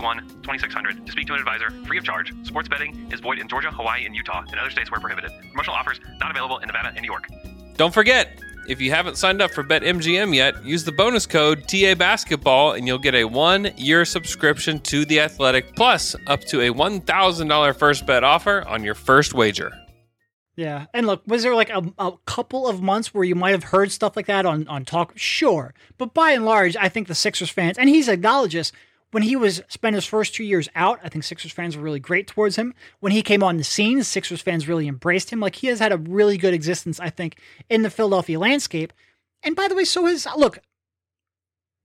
[0.00, 2.32] 1-866-531-2600 to speak to an advisor free of charge.
[2.44, 5.30] Sports betting is void in Georgia, Hawaii, and Utah, and other states where prohibited.
[5.50, 7.28] Promotional offers not available in Nevada and New York.
[7.76, 11.94] Don't forget, if you haven't signed up for BetMGM yet, use the bonus code TA
[11.94, 16.72] Basketball and you'll get a one year subscription to The Athletic plus up to a
[16.72, 19.72] $1,000 first bet offer on your first wager.
[20.56, 23.64] Yeah, and look, was there like a, a couple of months where you might have
[23.64, 25.12] heard stuff like that on on talk?
[25.16, 28.70] Sure, but by and large, I think the Sixers fans, and he's acknowledged this
[29.10, 31.00] when he was spent his first two years out.
[31.02, 32.74] I think Sixers fans were really great towards him.
[33.00, 35.40] When he came on the scene, Sixers fans really embraced him.
[35.40, 38.92] Like he has had a really good existence, I think, in the Philadelphia landscape.
[39.42, 40.58] And by the way, so has look.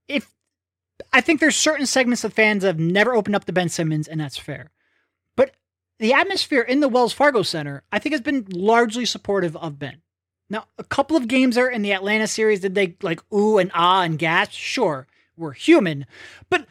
[0.07, 0.31] If
[1.11, 4.07] I think there's certain segments of fans that have never opened up to Ben Simmons,
[4.07, 4.71] and that's fair.
[5.35, 5.51] But
[5.99, 10.01] the atmosphere in the Wells Fargo Center, I think, has been largely supportive of Ben.
[10.49, 13.71] Now, a couple of games there in the Atlanta series, did they like ooh and
[13.73, 14.51] ah and gasp?
[14.51, 16.05] Sure, we're human.
[16.49, 16.67] But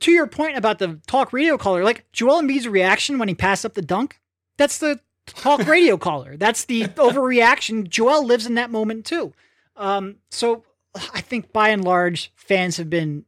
[0.00, 3.64] to your point about the talk radio caller, like Joel Embiid's reaction when he passed
[3.64, 4.20] up the dunk,
[4.56, 6.36] that's the talk radio caller.
[6.36, 7.88] That's the overreaction.
[7.88, 9.32] Joel lives in that moment too.
[9.76, 13.24] Um, so I think by and large, fans have been,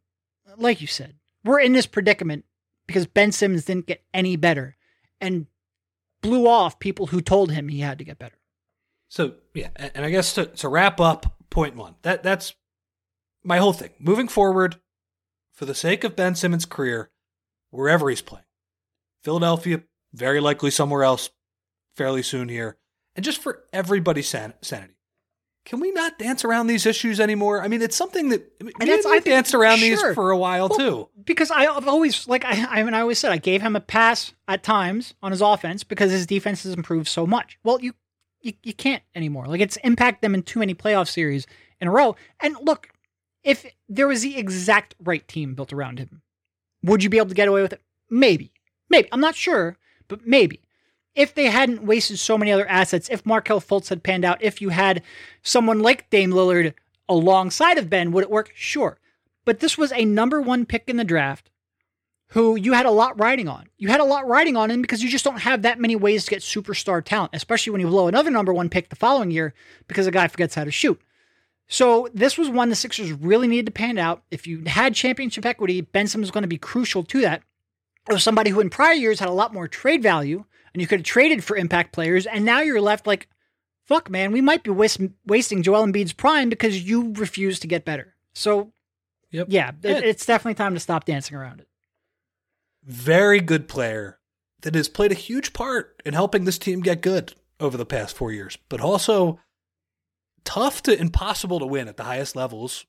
[0.56, 2.44] like you said, we're in this predicament
[2.86, 4.76] because Ben Simmons didn't get any better
[5.20, 5.46] and
[6.22, 8.36] blew off people who told him he had to get better.
[9.08, 12.54] So yeah, and I guess to, to wrap up point one, that that's
[13.42, 13.90] my whole thing.
[13.98, 14.76] Moving forward,
[15.58, 17.10] for the sake of Ben Simmons' career,
[17.70, 18.44] wherever he's playing,
[19.24, 19.82] Philadelphia,
[20.14, 21.30] very likely somewhere else,
[21.96, 22.76] fairly soon here,
[23.16, 24.94] and just for everybody's san- sanity,
[25.64, 27.60] can we not dance around these issues anymore?
[27.60, 30.68] I mean, it's something that and that's- I I danced around these for a while
[30.68, 31.08] Well, too.
[31.24, 33.80] Because I, I've always like I, I mean I always said I gave him a
[33.80, 37.58] pass at times on his offense because his defense has improved so much.
[37.64, 37.94] Well, you
[38.40, 39.46] you, you can't anymore.
[39.46, 41.48] Like it's impacted them in too many playoff series
[41.80, 42.14] in a row.
[42.40, 42.88] And look,
[43.42, 46.22] if there was the exact right team built around him,
[46.82, 47.82] would you be able to get away with it?
[48.10, 48.52] Maybe.
[48.88, 49.08] Maybe.
[49.12, 49.76] I'm not sure,
[50.08, 50.62] but maybe.
[51.14, 54.60] If they hadn't wasted so many other assets, if Markelle Fultz had panned out, if
[54.60, 55.02] you had
[55.42, 56.74] someone like Dame Lillard
[57.08, 58.52] alongside of Ben, would it work?
[58.54, 58.98] Sure.
[59.44, 61.50] But this was a number one pick in the draft
[62.32, 63.68] who you had a lot riding on.
[63.78, 66.24] You had a lot riding on him because you just don't have that many ways
[66.24, 69.54] to get superstar talent, especially when you blow another number one pick the following year
[69.86, 71.00] because a guy forgets how to shoot.
[71.68, 74.22] So this was one the Sixers really needed to pan out.
[74.30, 77.42] If you had championship equity, Ben Simmons was going to be crucial to that.
[78.08, 81.00] Was somebody who in prior years had a lot more trade value, and you could
[81.00, 83.28] have traded for impact players, and now you're left like,
[83.84, 87.84] fuck, man, we might be waste, wasting Joel Embiid's prime because you refuse to get
[87.84, 88.14] better.
[88.32, 88.72] So,
[89.30, 89.48] Yep.
[89.50, 89.98] yeah, it- Yeah.
[89.98, 91.68] it's definitely time to stop dancing around it.
[92.84, 94.18] very good player
[94.62, 98.16] that has played a huge part in helping this team get good over the past
[98.16, 99.38] four years, but also
[100.48, 102.86] tough to impossible to win at the highest levels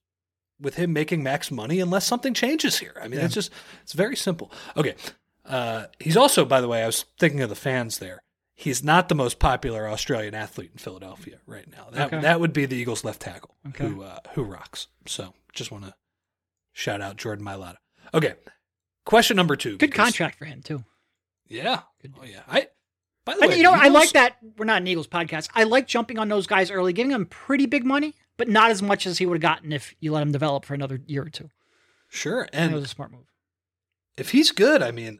[0.62, 2.96] with him making max money unless something changes here.
[3.02, 3.26] I mean, Yeah.
[3.26, 3.52] it's just
[3.84, 4.52] it's very simple.
[4.78, 4.96] Okay.
[5.46, 8.22] Uh, he's also, by the way, I was thinking of the fans there.
[8.56, 11.88] He's not the most popular Australian athlete in Philadelphia right now.
[11.92, 12.22] That Okay.
[12.22, 13.88] that would be the Eagles left tackle Okay.
[13.88, 14.88] who uh, who rocks.
[15.08, 15.94] So just want to
[16.74, 17.78] shout out Jordan Mailata.
[18.14, 18.36] Okay,
[19.06, 19.72] question number two.
[19.78, 20.84] Good because- contract for him too.
[21.48, 21.82] Yeah.
[22.20, 22.42] Oh yeah.
[22.48, 22.68] I.
[23.30, 24.38] By the And way, you know, I like that.
[24.58, 25.50] We're not an Eagles podcast.
[25.54, 28.82] I like jumping on those guys early, giving them pretty big money, but not as
[28.82, 31.30] much as he would have gotten if you let him develop for another year or
[31.30, 31.52] two.
[32.08, 33.28] Sure, and it was a smart move.
[34.18, 35.20] if he's good, I mean,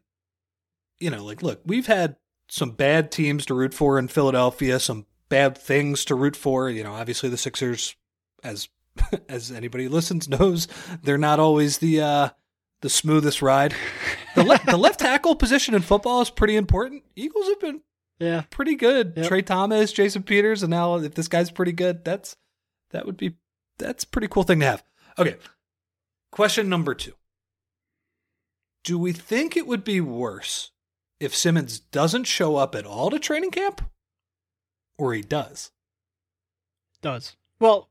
[1.00, 2.16] you know, like look, we've had
[2.48, 6.68] some bad teams to root for in Philadelphia, some bad things to root for.
[6.68, 7.96] You know, obviously the Sixers,
[8.44, 8.70] as
[9.30, 10.68] as anybody listens knows,
[11.04, 12.30] they're not always the uh
[12.82, 13.76] the smoothest ride.
[14.36, 17.04] The, le- the left tackle position in football is pretty important.
[17.16, 17.82] Eagles have been
[18.20, 18.44] Yeah.
[18.50, 19.14] pretty good.
[19.16, 19.28] Yep.
[19.28, 22.36] Tra Thomas, Jason Peters, and now if this guy's pretty good, that's
[22.92, 23.36] that would be
[23.78, 24.84] that's a pretty cool thing to have.
[25.18, 25.36] Okay.
[26.32, 27.14] Question number two.
[28.84, 30.72] Do we think it would be worse
[31.20, 33.82] if Simmons doesn't show up at all to training camp?
[34.98, 35.72] Or he does?
[37.02, 37.36] Does.
[37.60, 37.90] Well,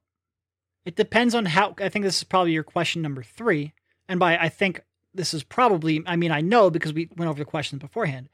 [0.84, 1.74] it depends on how.
[1.78, 3.72] I think this is probably your question number three.
[4.08, 4.82] And by I think
[5.14, 8.28] this is probably, I mean, I know because we went over the questions beforehand.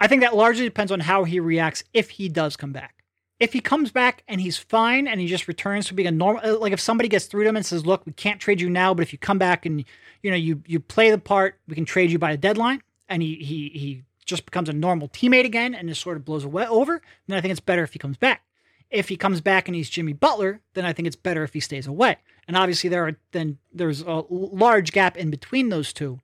[0.00, 3.02] I think that largely depends on how he reacts if he does come back.
[3.40, 6.42] If he comes back and he's fine and he just returns to being a normal,
[6.44, 8.68] uh, like if somebody gets through to him and says, "Look, we can't trade you
[8.68, 9.84] now, but if you come back and
[10.22, 13.22] you know you you play the part, we can trade you by a deadline," and
[13.22, 16.66] he he he just becomes a normal teammate again and just sort of blows away
[16.66, 18.42] over, then I think it's better if he comes back.
[18.90, 21.60] If he comes back and he's Jimmy Butler, then I think it's better if he
[21.60, 22.18] stays away.
[22.46, 26.20] And obviously there are then there's a large gap in between those two,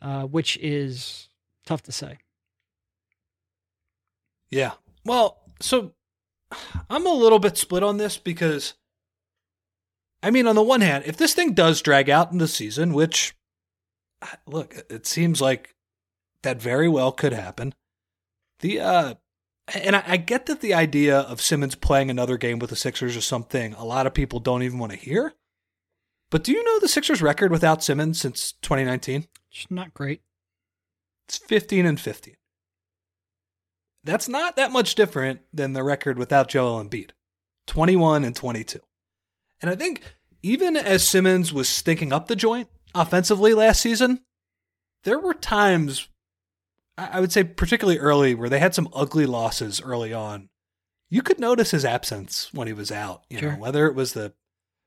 [0.00, 1.28] uh, which is
[1.64, 2.18] tough to say.
[4.52, 4.72] Yeah.
[5.04, 5.94] Well, so
[6.88, 8.74] I'm a little bit split on this because
[10.22, 12.92] I mean, on the one hand, if this thing does drag out in the season,
[12.92, 13.34] which
[14.46, 15.74] look, it seems like
[16.42, 17.74] that very well could happen.
[18.60, 19.14] The uh
[19.74, 23.16] and I, I get that the idea of Simmons playing another game with the Sixers
[23.16, 25.34] is something a lot of people don't even want to hear.
[26.30, 29.28] But do you know the Sixers record without Simmons since 2019?
[29.50, 30.22] It's not great.
[31.28, 32.34] It's 15 and 15.
[34.04, 37.10] That's not that much different than the record without Joel Embiid
[37.66, 38.80] 21 and 22.
[39.60, 40.02] And I think
[40.42, 44.20] even as Simmons was stinking up the joint offensively last season,
[45.04, 46.08] there were times,
[46.98, 50.48] I I would say particularly early, where they had some ugly losses early on.
[51.10, 53.52] You could notice his absence when he was out, you Sure.
[53.52, 54.32] know, whether it was the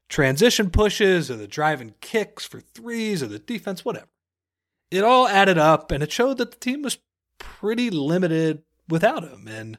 [0.10, 4.08] transition pushes or the driving kicks for threes or the defense, whatever
[4.92, 7.00] it all added up and it showed that the team was
[7.40, 9.48] pretty limited without him.
[9.48, 9.78] And,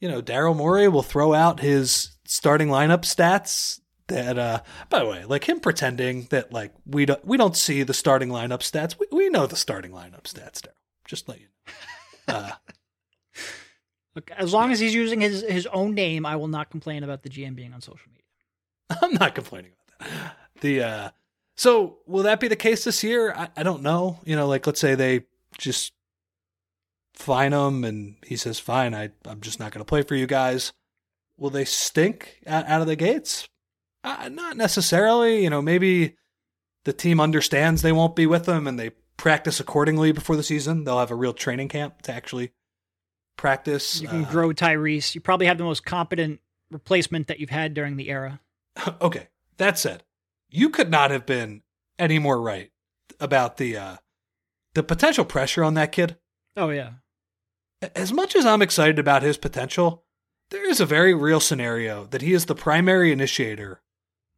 [0.00, 5.06] you know, Daryl Morey will throw out his starting lineup stats that, uh, by the
[5.06, 8.98] way, like him pretending that like we don't, we don't see the starting lineup stats.
[8.98, 10.74] We, we know the starting lineup stats, Daryl.
[11.06, 11.48] Just let you know.
[12.28, 12.52] Uh,
[14.14, 17.22] Look, as long as he's using his his own name, I will not complain about
[17.22, 18.98] the GM being on social media.
[19.02, 20.36] I'm not complaining about that.
[20.60, 21.10] The uh
[21.56, 23.32] so will that be the case this year?
[23.32, 24.20] I, I don't know.
[24.24, 25.24] You know, like let's say they
[25.58, 25.92] just
[27.14, 30.72] fine him and he says, Fine, I I'm just not gonna play for you guys.
[31.38, 33.48] Will they stink out, out of the gates?
[34.04, 35.42] Uh, not necessarily.
[35.42, 36.16] You know, maybe
[36.84, 40.84] the team understands they won't be with them and they practice accordingly before the season.
[40.84, 42.52] They'll have a real training camp to actually
[43.36, 44.00] practice.
[44.00, 45.14] You can Uh, grow Tyrese.
[45.14, 48.40] You probably have the most competent replacement that you've had during the era.
[49.00, 49.28] okay.
[49.58, 50.02] That said,
[50.48, 51.62] you could not have been
[51.98, 52.70] any more right
[53.20, 53.96] about the uh
[54.74, 56.16] the potential pressure on that kid.
[56.56, 56.94] Oh yeah,
[57.94, 60.04] As much as I'm excited about his potential,
[60.50, 63.80] there is a very real scenario that he is the primary initiator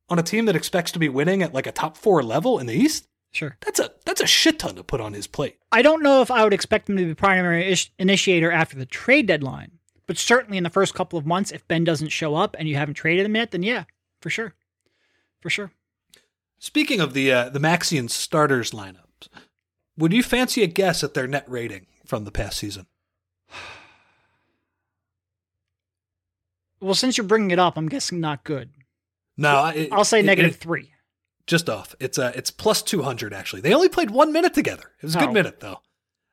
[0.09, 2.67] on a team that expects to be winning at like a top 4 level in
[2.67, 3.09] the East.
[3.33, 3.57] sure.
[3.61, 5.59] That's a that's a shit ton to put on his plate.
[5.73, 8.87] I don't know if I would expect him to be primary ish- initiator after the
[8.87, 9.73] trade deadline,
[10.07, 12.77] but certainly in the first couple of months, if Ben doesn't show up and you
[12.77, 13.85] haven't traded him yet, then yeah,
[14.21, 14.55] for sure,
[15.41, 15.71] for sure.
[16.59, 19.29] Speaking of the uh, the Maxian starters lineups,
[19.99, 22.87] would you fancy a guess at their net rating from the past season?
[26.81, 28.71] Well, since you're bringing it up, I'm guessing not good.
[29.37, 30.93] No, it, I'll say it- negative it- three.
[31.47, 31.95] just off.
[32.01, 33.63] It's uh it's plus two hundred actually.
[33.63, 34.93] They only played one minute together.
[35.01, 35.33] It was a good Oh.
[35.33, 35.79] minute though.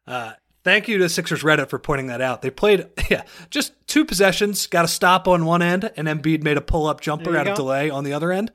[0.06, 2.42] Uh, thank you to Sixers Reddit for pointing that out.
[2.42, 6.58] They played yeah just two possessions, got a stop on one end, and Embiid made
[6.58, 8.52] a pull up jumper out of delay on the other end,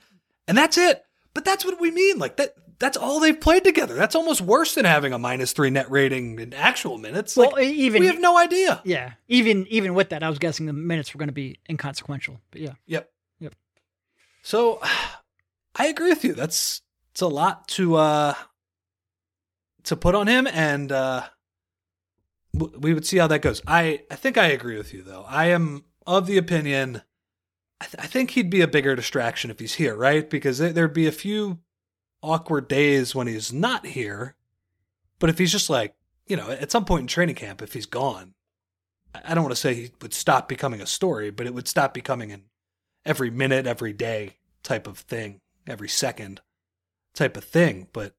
[0.46, 1.02] and that's it.
[1.34, 2.18] But that's what we mean.
[2.18, 2.54] Like that.
[2.78, 3.94] That's all they've played together.
[3.94, 7.34] That's almost worse than having a minus three net rating in actual minutes.
[7.36, 8.82] Well, Like, even we have no idea.
[8.84, 12.38] yeah, even even with that, I was guessing the minutes were going to be inconsequential.
[12.50, 13.10] But yeah, Yep.
[13.40, 13.54] Yep.
[14.42, 14.80] So
[15.76, 16.34] I agree with you.
[16.34, 18.34] That's it's a lot to uh
[19.84, 21.22] to put on him and uh
[22.52, 23.60] we would see how that goes.
[23.66, 25.24] I I think I agree with you though.
[25.28, 27.02] I am of the opinion.
[27.80, 30.28] I, th- I think he'd be a bigger distraction if he's here, right?
[30.28, 31.58] Because there- there'd be a few
[32.26, 34.34] awkward days when he's not here.
[35.18, 35.94] But if he's just like,
[36.26, 38.34] you know, at some point in training camp, if he's gone,
[39.24, 41.94] I don't want to say he would stop becoming a story, but it would stop
[41.94, 42.42] becoming an
[43.04, 46.40] every minute, every day type of thing, every second
[47.14, 47.88] type of thing.
[47.92, 48.14] But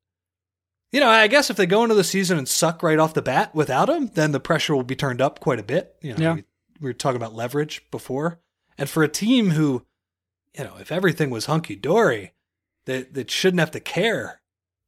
[0.91, 3.21] you know, I guess if they go into the season and suck right off the
[3.21, 5.95] bat without him, then the pressure will be turned up quite a bit.
[6.01, 6.33] You know, Yeah.
[6.35, 6.43] we,
[6.79, 8.39] we were talking about leverage before,
[8.77, 9.85] and for a team who,
[10.57, 12.31] you know, if everything was hunky dory,
[12.87, 14.41] that that shouldn't have to care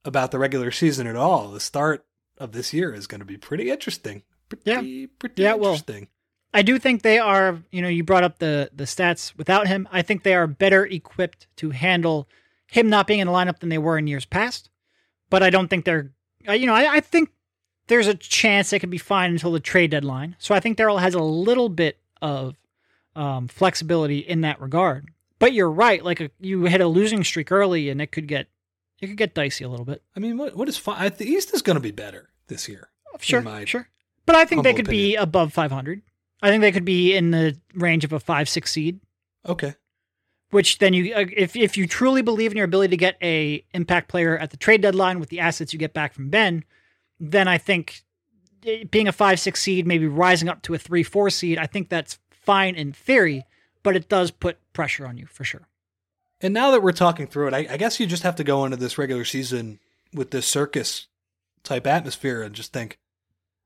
[0.03, 1.49] about the regular season at all.
[1.49, 2.05] The start
[2.37, 4.23] of this year is going to be pretty interesting.
[4.49, 6.07] Pretty, pretty Yeah, well, interesting.
[6.53, 9.87] I do think they are, you know, you brought up the the stats without him.
[9.91, 12.27] I think they are better equipped to handle
[12.65, 14.69] him not being in the lineup than they were in years past.
[15.29, 16.11] But I don't think they're,
[16.47, 17.29] you know, I, I think
[17.87, 20.35] there's a chance they could be fine until the trade deadline.
[20.39, 22.55] So I think Daryl has a little bit of
[23.15, 25.09] um, flexibility in that regard.
[25.39, 28.47] But you're right, like a, you hit a losing streak early, and it could get
[28.99, 30.03] it could get dicey a little bit.
[30.15, 30.97] I mean, what what is fine?
[30.99, 32.89] I, the East is going to be better this year.
[33.19, 33.87] Sure, sure.
[34.25, 36.01] But I think they could be above 500.
[36.41, 38.99] I think they could be in the range of a five six seed.
[39.47, 39.75] Okay.
[40.51, 43.63] which then you uh, if if you truly believe in your ability to get a
[43.73, 46.63] impact player at the trade deadline with the assets you get back from Ben,
[47.19, 48.01] then I think
[48.65, 52.19] eh, being a 5-6 seed maybe rising up to a 3-4 seed, I think that's
[52.31, 53.45] fine in theory,
[53.89, 55.67] but it does put pressure on you for sure.
[56.41, 58.63] And now that we're talking through it, I, I guess you just have to go
[58.65, 59.79] into this regular season
[60.13, 61.07] with this circus
[61.63, 62.97] type atmosphere and just think,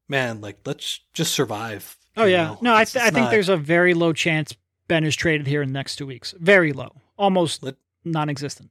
[0.07, 1.97] man, like let's just survive.
[2.17, 2.45] Oh yeah.
[2.45, 2.57] know?
[2.61, 4.55] No, I, th- I think not- there's a very low chance
[4.87, 6.33] Ben is traded here in the next 2 weeks.
[6.39, 6.93] Very low.
[7.17, 8.69] Almost Let- non-existent.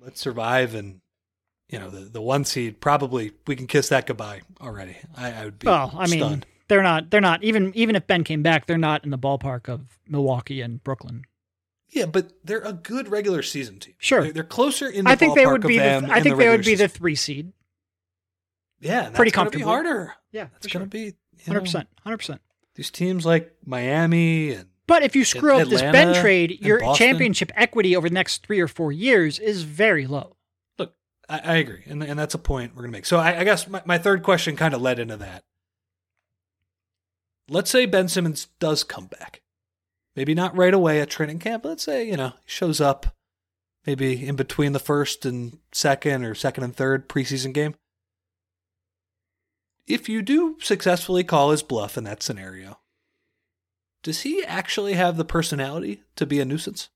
[0.00, 1.00] let's survive and
[1.68, 4.96] you know the the one seed probably we can kiss that goodbye already.
[5.16, 6.46] I, I would be Well, I mean, stunned.
[6.68, 9.68] They're not they're not even even if Ben came back, they're not in the ballpark
[9.68, 11.24] of Milwaukee and Brooklyn.
[11.90, 13.94] Yeah, but they're a good regular season team.
[13.98, 14.22] Sure.
[14.24, 15.04] they're, they're closer in.
[15.06, 17.14] The I think they would be the I think the they would be the 3
[17.14, 17.52] seed.
[18.80, 20.14] yeah, pretty that's gonna be harder.
[20.30, 21.14] Yeah, It's going to be
[21.46, 22.40] Hundred percent, hundred percent.
[22.74, 27.06] These teams like Miami and But if you screw up this Ben trade, your Boston.
[27.06, 30.36] championship equity over the next three or four years is very low.
[30.78, 30.94] Look,
[31.28, 33.06] I, I agree, and and that's a point we're gonna make.
[33.06, 35.44] So I, I guess my, my third question kind of led into that.
[37.48, 39.42] Let's say Ben Simmons does come back,
[40.14, 41.62] maybe not right away at training camp.
[41.62, 43.14] But let's say you know he shows up,
[43.86, 47.74] maybe in between the first and second, or second and third preseason game.
[49.86, 52.78] If you do successfully call his bluff in that scenario,
[54.02, 56.90] does he actually have the personality to be a nuisance?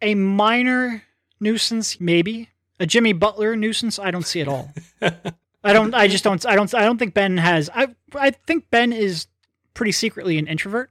[0.00, 1.02] A minor
[1.40, 2.50] nuisance, maybe.
[2.80, 4.72] A Jimmy Butler nuisance, I don't see at all.
[5.64, 5.94] I don't.
[5.94, 6.44] I just don't.
[6.46, 6.74] I don't.
[6.74, 7.70] I don't think Ben has.
[7.72, 7.88] I.
[8.14, 9.26] I think Ben is
[9.74, 10.90] pretty secretly an introvert.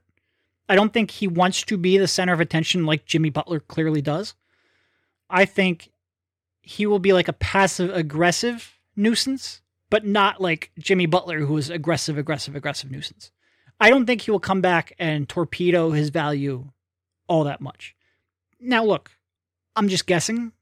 [0.68, 4.00] I don't think he wants to be the center of attention like Jimmy Butler clearly
[4.00, 4.34] does.
[5.28, 5.90] I think
[6.62, 9.60] he will be like a passive aggressive nuisance,
[9.90, 13.30] but not like Jimmy Butler, who is aggressive, aggressive, aggressive nuisance.
[13.80, 16.70] I don't think he will come back and torpedo his value
[17.26, 17.96] all that much.
[18.60, 19.10] Now, look,
[19.74, 20.52] I'm just guessing.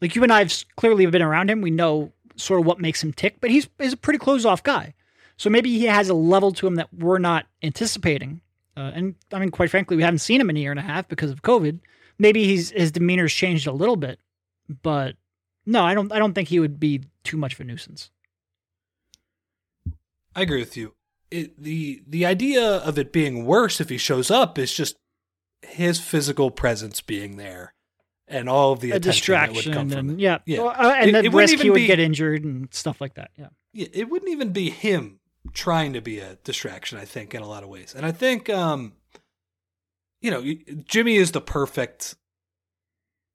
[0.00, 1.60] Like you and I have clearly been around him.
[1.60, 4.62] We know sort of what makes him tick, but he's he's a pretty closed off
[4.62, 4.94] guy.
[5.36, 8.42] So maybe he has a level to him that we're not anticipating.
[8.76, 10.84] Uh, and I mean, quite frankly, we haven't seen him in a year and a
[10.84, 11.80] half because of COVID.
[12.18, 14.18] Maybe he's his demeanor's changed a little bit,
[14.82, 15.16] but
[15.66, 16.12] no, I don't.
[16.12, 18.10] I don't think he would be too much of a nuisance.
[20.34, 20.94] I agree with you.
[21.30, 24.96] It, the the idea of it being worse if he shows up is just
[25.62, 27.72] his physical presence being there
[28.32, 30.22] and all of the a attention that would distraction, come from and it.
[30.22, 30.58] yeah, Yeah.
[30.62, 33.00] Well, uh, and It- the it wouldn't risk he would be- get injured and stuff
[33.00, 33.30] like that.
[33.38, 33.48] Yeah.
[33.72, 35.20] Yeah, it wouldn't even be him
[35.54, 36.98] trying to be a distraction.
[36.98, 38.92] I think in a lot of ways, and I think um,
[40.20, 40.44] you know,
[40.86, 42.14] Jimmy is the perfect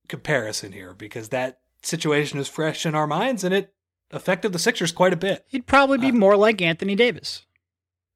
[0.07, 3.73] comparison here because that situation is fresh in our minds and it
[4.11, 5.45] affected the Sixers quite a bit.
[5.47, 7.45] He'd probably be Uh, more like Anthony Davis.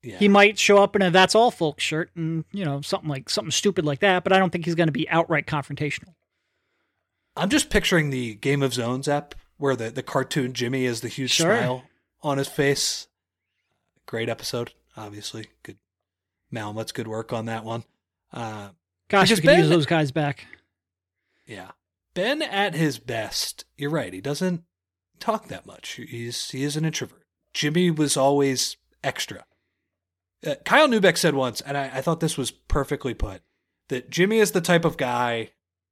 [0.03, 3.09] Yeah, He might show up in a "That's all, folks" shirt and you know something
[3.09, 6.15] like something stupid like that, but I don't think he's going to be outright confrontational.
[7.35, 11.07] I'm just picturing the Game of Zones app where the, the cartoon Jimmy is the
[11.07, 11.55] huge Sure.
[11.57, 11.83] smile
[12.21, 13.07] on his face.
[14.05, 15.47] Great episode, obviously.
[15.63, 15.77] Good
[16.51, 17.83] Malmutt's good work on that one.
[18.33, 18.69] Uh,
[19.09, 20.45] Gosh, we could use those guys back.
[21.45, 21.71] yeah.
[22.13, 24.63] Ben at his best, you're right, he doesn't
[25.21, 25.91] talk that much.
[25.91, 27.23] He's he is an introvert.
[27.53, 29.45] Jimmy was always extra.
[30.45, 33.43] Uh, Kyle Neubeck said once, and I, I thought this was perfectly put,
[33.87, 35.51] that Jimmy is the type of guy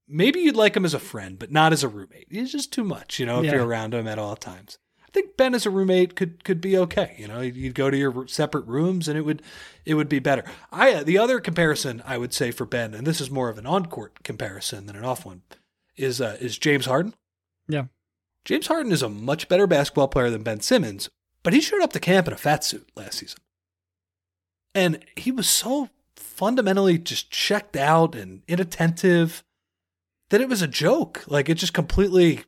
[0.10, 2.28] maybe you'd like him as a friend, but not as a roommate.
[2.30, 3.54] He's just too much, you know, if Yeah.
[3.54, 4.78] you're around him at all times.
[5.02, 7.16] I think Ben as a roommate could could be okay.
[7.18, 9.42] You know, you'd go to your separate rooms and it would
[9.86, 10.44] it would be better.
[10.72, 13.58] I uh, the other comparison I would say for Ben, and this is more of
[13.58, 15.42] an on court comparison than an off one,
[15.98, 17.16] is uh, is James Harden.
[17.68, 17.86] Yeah.
[18.46, 21.10] James Harden is a much better basketball player than Ben Simmons,
[21.44, 23.40] but he showed up to camp in a fat suit last season.
[24.76, 29.44] And he was so fundamentally just checked out and inattentive
[30.30, 31.24] that it was a joke.
[31.28, 32.44] Like it just completely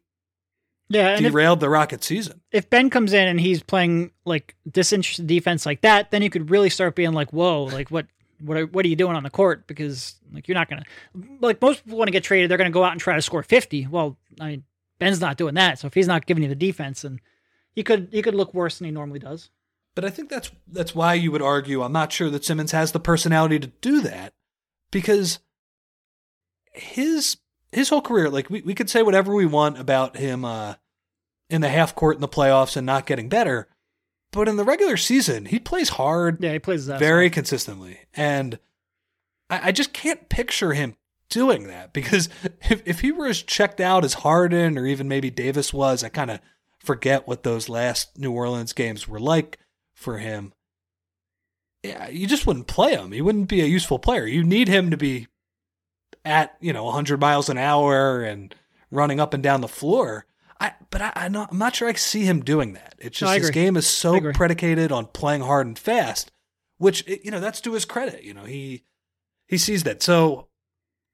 [0.90, 2.42] Yeah, and if, derailed the Rocket season.
[2.52, 6.50] if Ben comes in and he's playing like disinterested defense like that, then you could
[6.50, 8.08] really start being like, "Whoa, like what
[8.40, 10.84] what are, what are you doing on the court?" Because like you're not gonna
[11.40, 13.44] like most people want to get traded, they're gonna go out and try to score
[13.44, 13.88] fifty.
[13.88, 14.64] Well, I mean,
[15.00, 17.20] Ben's not doing that, so if he's not giving you the defense, and
[17.74, 19.50] he could he could look worse than he normally does.
[19.96, 22.92] But I think that's that's why you would argue I'm not sure that Simmons has
[22.92, 24.34] the personality to do that
[24.90, 25.40] because
[26.74, 27.38] his
[27.72, 30.76] his whole career, like we, we could say whatever we want about him uh,
[31.50, 33.68] in the half court in the playoffs and not getting better,
[34.32, 38.60] but in the regular season he plays hard Yeah, he plays very consistently, and
[39.50, 40.96] I, I just can't picture him
[41.30, 42.30] doing that because
[42.70, 46.10] if if he were as checked out as Harden or even maybe Davis was, I
[46.10, 46.40] kind of
[46.80, 49.60] forget what those last New Orleans games were like
[49.94, 50.54] for him.
[51.84, 53.12] Yeah, you just wouldn't play him.
[53.12, 54.26] He wouldn't be a useful player.
[54.28, 55.28] You need him to be
[56.26, 58.54] at you know 100 miles an hour and
[58.92, 60.26] running up and down the floor.
[60.60, 62.94] I, but I, I'm, not, I'm not sure I see him doing that.
[63.00, 66.32] It's just I his game is so predicated on playing hard and fast,
[66.78, 68.24] which you know that's to his credit.
[68.24, 68.84] You know he
[69.48, 70.04] he sees that.
[70.04, 70.48] So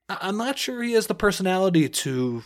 [0.10, 2.44] I- I'm not sure he has the personality to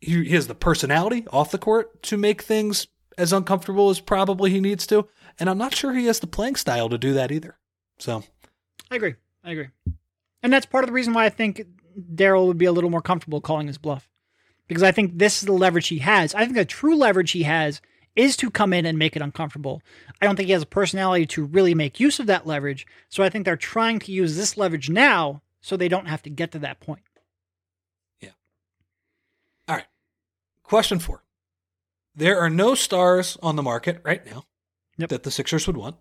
[0.00, 2.86] he, he has the personality off the court to make things
[3.16, 5.08] as uncomfortable as probably he needs to,
[5.40, 7.58] and I'm not sure he has the playing style to do that either.
[7.98, 8.22] So
[8.92, 9.16] I agree.
[9.42, 9.68] I agree.
[10.40, 11.66] And that's part of the reason why I think
[11.98, 14.08] Daryl would be a little more comfortable calling his bluff.
[14.66, 16.34] Because I think this is the leverage he has.
[16.34, 17.80] I think the true leverage he has
[18.14, 19.80] is to come in and make it uncomfortable.
[20.20, 22.86] I don't think he has a personality to really make use of that leverage.
[23.08, 26.30] So I think they're trying to use this leverage now so they don't have to
[26.30, 27.02] get to that point.
[28.20, 28.30] Yeah.
[29.68, 29.86] All right.
[30.62, 31.22] Question four.
[32.14, 34.44] There are no stars on the market right now
[34.98, 35.10] Yep.
[35.10, 35.96] that the Sixers would want.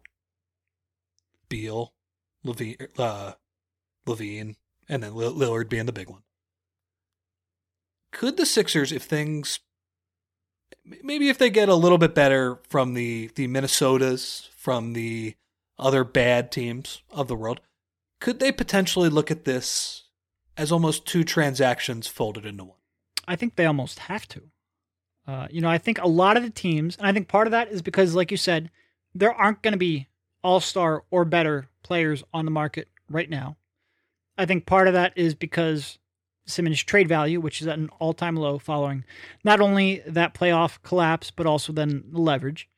[1.48, 1.94] Beal,
[2.44, 3.34] LaVine, uh,
[4.08, 4.56] LaVine,
[4.90, 6.24] and then Lillard being the big one.
[8.12, 9.60] Could the Sixers, if things,
[11.04, 15.36] maybe if they get a little bit better from the the Minnesotas, from the
[15.78, 17.62] other bad teams of the world,
[18.20, 20.06] could they potentially look at this
[20.56, 22.78] as almost two transactions folded into one?
[23.28, 24.44] I think they almost have to.
[25.28, 27.52] Uh, you know, I think a lot of the teams, and I think part of
[27.52, 28.72] that is because, like you said,
[29.14, 30.08] there aren't going to be
[30.42, 33.58] all star or better players on the market right now.
[34.38, 35.98] I think part of that is because
[36.46, 39.04] Simmons' trade value, which is at an all time low following
[39.44, 42.70] not only that playoff collapse, but also then the leverage.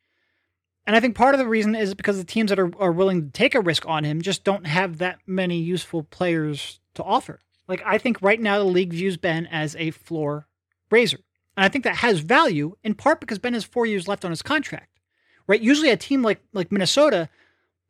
[0.88, 3.26] And I think part of the reason is because the teams that are, are willing
[3.26, 7.41] to take a risk on him just don't have that many useful players to offer.
[7.68, 10.47] Like, I think right now the league views Ben as a floor
[10.89, 11.20] raiser.
[11.55, 14.32] And I think that has value in part because Ben has four years left on
[14.32, 14.99] his contract,
[15.45, 15.62] right?
[15.62, 17.30] Usually a team like like Minnesota,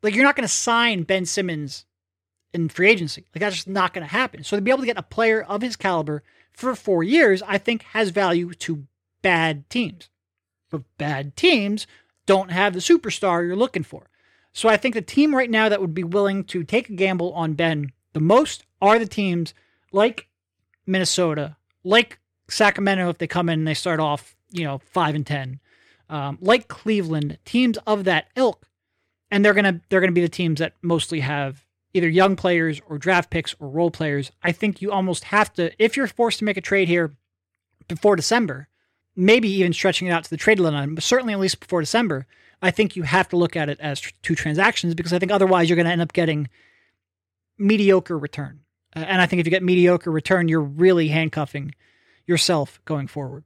[0.02, 1.86] like you're not going to sign Ben Simmons
[2.52, 3.26] in free agency.
[3.34, 4.44] Like that's just not going to happen.
[4.44, 6.22] So to be able to get a player of his caliber
[6.52, 8.86] for four years, I think has value to
[9.22, 10.08] bad teams.
[10.70, 11.86] But bad teams
[12.26, 14.10] don't have the superstar you're looking for.
[14.52, 17.32] So I think the team right now that would be willing to take a gamble
[17.34, 19.54] on Ben the most are the teams
[19.92, 20.28] like
[20.86, 25.26] Minnesota, like Sacramento if they come in and they start off, you know, five and
[25.26, 25.60] ten,
[26.08, 28.66] um, like Cleveland, teams of that ilk,
[29.30, 31.64] and they're gonna they're gonna be the teams that mostly have
[31.94, 34.30] either young players or draft picks or role players.
[34.42, 37.16] I think you almost have to if you're forced to make a trade here
[37.88, 38.68] before December,
[39.16, 42.26] maybe even stretching it out to the trade deadline, but certainly at least before December.
[42.62, 45.32] I think you have to look at it as tr- two transactions because I think
[45.32, 46.48] otherwise you're going to end up getting
[47.58, 48.60] mediocre return.
[48.94, 51.74] Uh, and I think if you get mediocre return, you're really handcuffing
[52.26, 53.44] yourself going forward.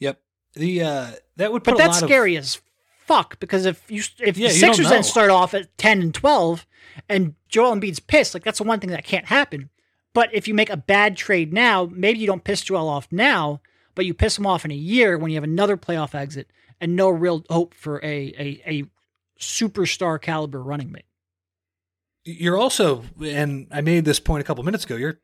[0.00, 0.20] Yep.
[0.54, 1.06] The uh
[1.36, 2.60] that would put But a that's lot of- scary as
[3.06, 6.66] fuck because if you if Yeah, the Sixers then start off at 10 and 12
[7.08, 9.70] and Joel Embiid's pissed, like that's the one thing that can't happen.
[10.12, 13.60] But if you make a bad trade now, maybe you don't piss Joel off now,
[13.94, 16.50] but you piss him off in a year when you have another playoff exit
[16.80, 18.84] and no real hope for a a, a
[19.38, 21.04] superstar caliber running mate.
[22.24, 24.96] You're also, and I made this point a couple minutes ago.
[24.96, 25.20] You're,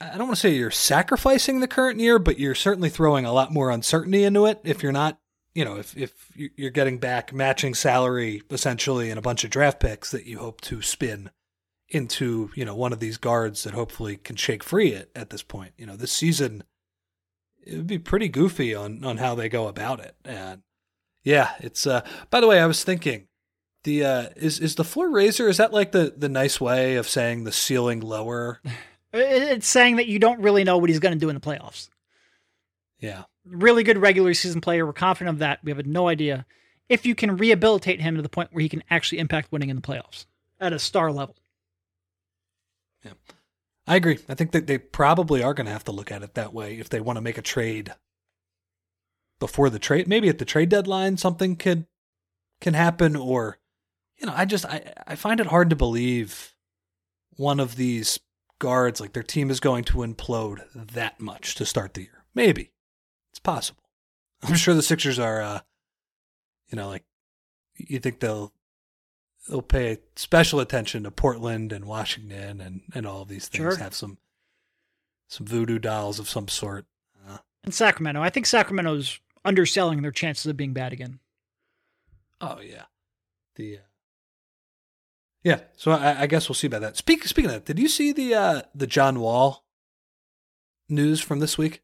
[0.00, 3.32] I don't want to say you're sacrificing the current year, but you're certainly throwing a
[3.32, 4.60] lot more uncertainty into it.
[4.64, 5.18] If you're not,
[5.58, 9.50] you know, if if you- you're getting back matching salary essentially and a bunch of
[9.50, 11.30] draft picks that you hope to spin
[11.88, 15.42] into, you know, one of these guards that hopefully can shake free at at this
[15.42, 15.72] point.
[15.76, 16.62] You know, this season
[17.66, 20.14] it would be pretty goofy on on how they go about it.
[20.24, 20.62] And
[21.24, 23.26] yeah, it's uh by the way, I was thinking
[23.84, 27.08] the uh is is the floor raiser is that like the the nice way of
[27.08, 28.60] saying the ceiling lower?
[29.10, 31.88] It's saying that you don't really know what he's going to do in the playoffs.
[33.00, 33.22] Yeah.
[33.50, 34.84] Really good regular season player.
[34.86, 35.60] We're confident of that.
[35.62, 36.46] We have no idea
[36.88, 39.76] if you can rehabilitate him to the point where he can actually impact winning in
[39.76, 40.26] the playoffs
[40.60, 41.36] at a star level.
[43.04, 43.12] Yeah.
[43.86, 44.18] I agree.
[44.28, 46.78] I think that they probably are going to have to look at it that way
[46.78, 47.94] if they want to make a trade
[49.38, 50.08] before the trade.
[50.08, 51.86] Maybe at the trade deadline, something could
[52.60, 53.58] can happen, or
[54.18, 56.54] you know, I just I I find it hard to believe
[57.36, 58.18] one of these
[58.58, 62.24] guards like their team is going to implode that much to start the year.
[62.34, 62.72] Maybe
[63.30, 63.82] it's possible.
[64.42, 65.60] I'm sure the Sixers are, uh,
[66.70, 67.04] you know, like
[67.76, 68.52] you think they'll
[69.48, 73.62] they'll pay special attention to Portland and Washington and, and all of these things.
[73.74, 73.76] Sure.
[73.76, 74.18] Have some
[75.28, 76.86] some voodoo dolls of some sort.
[77.28, 81.20] Uh, And Sacramento, I think Sacramento's underselling their chances of being bad again.
[82.40, 82.84] oh yeah,
[83.56, 83.80] the uh,
[85.42, 85.60] yeah.
[85.76, 86.96] So I, I guess we'll see about that.
[86.96, 89.64] Speak, speaking of that, did you see the uh, the John Wall
[90.88, 91.82] news from this week?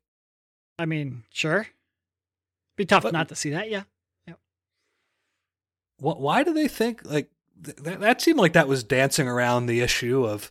[0.78, 1.66] I mean, sure.
[2.76, 3.82] Be tough But- not to see that, yeah.
[5.98, 6.20] What?
[6.20, 7.30] Why do they think like
[7.64, 8.00] th- that?
[8.00, 10.50] That seemed like that was dancing around the issue of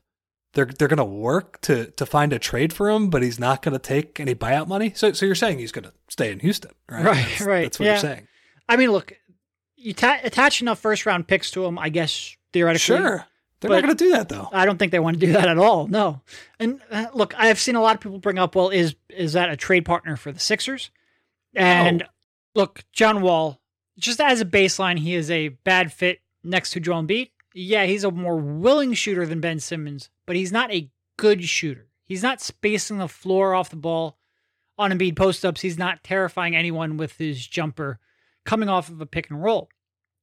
[0.54, 3.62] they're they're going to work to to find a trade for him, but he's not
[3.62, 4.94] going to take any buyout money.
[4.96, 7.04] So so you're saying he's going to stay in Houston, right?
[7.06, 7.92] Right, That's, right, That's what yeah.
[7.92, 8.28] you're saying.
[8.70, 9.14] I mean, look,
[9.76, 12.80] you ta- attach enough first round picks to him, I guess theoretically.
[12.98, 13.26] Sure,
[13.64, 14.50] they're but- not going to do that though.
[14.52, 15.88] I don't think they want to do that at all.
[15.88, 16.22] No.
[16.60, 19.50] And uh, look, I've seen a lot of people bring up, well, is is that
[19.50, 20.92] a trade partner for the Sixers?
[21.56, 22.06] And No.
[22.56, 23.60] look, John Wall,
[23.98, 27.30] just as a baseline, he is a bad fit next to Joel Embiid.
[27.54, 31.88] Yeah, he's a more willing shooter than Ben Simmons, but he's not a good shooter.
[32.06, 34.18] He's not spacing the floor off the ball
[34.78, 35.62] on Embiid post ups.
[35.62, 38.00] He's not terrifying anyone with his jumper
[38.44, 39.70] coming off of a pick and roll.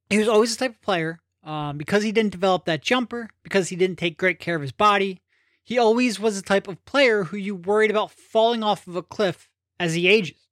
[0.09, 3.69] He was always the type of player um, because he didn't develop that jumper, because
[3.69, 5.21] he didn't take great care of his body.
[5.63, 9.03] He always was the type of player who you worried about falling off of a
[9.03, 10.47] cliff as he ages.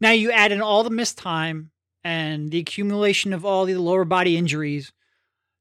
[0.00, 1.70] Now you add in all the missed time
[2.04, 4.92] and the accumulation of all the lower body injuries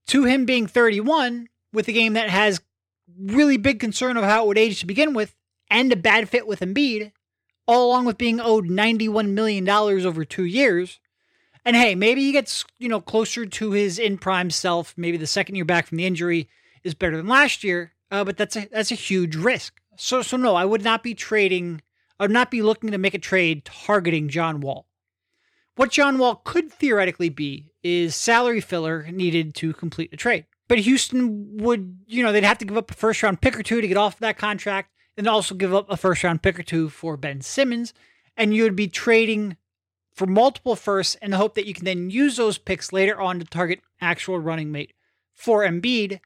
[0.07, 2.61] to him being 31 with a game that has
[3.19, 5.35] really big concern of how it would age to begin with
[5.69, 7.11] and a bad fit with Embiid,
[7.67, 10.99] all along with being owed $91 million over two years.
[11.67, 14.93] And hey, maybe he gets, you know, closer to his in prime self.
[14.95, 16.47] Maybe the second year back from the injury
[16.85, 17.91] is better than last year.
[18.09, 19.81] Uh, but that's a that's a huge risk.
[19.97, 21.81] So so no, I would not be trading.
[22.17, 24.87] I would not be looking to make a trade targeting John Wall.
[25.75, 30.45] What John Wall could theoretically be is salary filler needed to complete a trade.
[30.69, 33.63] But Houston would, you know, they'd have to give up a first round pick or
[33.63, 36.63] two to get off that contract, and also give up a first round pick or
[36.63, 37.93] two for Ben Simmons,
[38.37, 39.57] and you would be trading
[40.17, 43.37] for multiple firsts in the hope that you can then use those picks later on
[43.37, 44.93] to target actual running mate
[45.35, 46.19] for Embiid,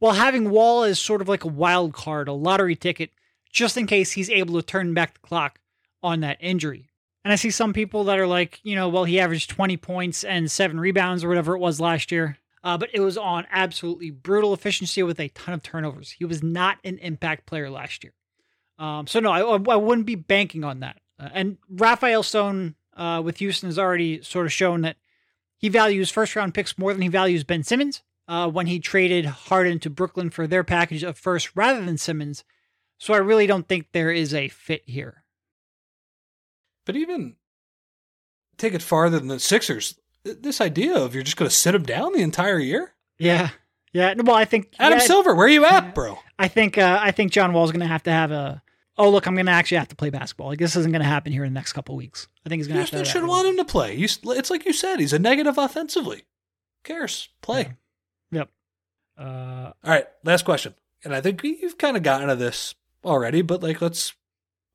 [0.00, 3.10] while having Wall as sort of like a wild card, a lottery ticket,
[3.52, 5.60] just in case he's able to turn back the clock
[6.02, 6.90] on that injury.
[7.24, 10.24] And I see some people that are like, you know, well, he averaged 20 points
[10.24, 12.38] and seven rebounds or whatever it was last year.
[12.64, 16.10] Uh, but it was on absolutely brutal efficiency with a ton of turnovers.
[16.10, 18.12] He was not an impact player last year.
[18.76, 21.00] Um, so, no, I, I wouldn't be banking on that.
[21.18, 24.96] Uh, and Rafael Stone uh, with Houston has already sort of shown that
[25.56, 29.26] he values first round picks more than he values Ben Simmons uh, when he traded
[29.26, 32.44] Harden to Brooklyn for their package of first rather than Simmons.
[32.98, 35.24] So I really don't think there is a fit here.
[36.84, 37.36] But even
[38.56, 39.98] take it farther than the Sixers.
[40.24, 42.94] This idea of you're just going to sit him down the entire year.
[43.18, 43.50] Yeah.
[43.92, 44.14] Yeah.
[44.18, 46.18] Well, I think Adam yeah, Silver, where are you at, bro?
[46.38, 48.62] I think uh, I think John Wall's going to have to have a.
[48.98, 50.48] Oh, look, I'm going to actually have to play basketball.
[50.48, 52.28] Like this isn't going to happen here in the next couple of weeks.
[52.44, 52.96] I think he's going to have to.
[52.96, 53.94] Houston should want him to play.
[53.94, 56.18] You, it's like you said, he's a negative offensively.
[56.18, 57.28] Who cares?
[57.42, 57.74] Play.
[58.30, 58.48] Yep.
[59.18, 60.74] Uh, All right, last question.
[61.04, 62.74] And I think you've kind of gotten to this
[63.04, 64.14] already, but like let's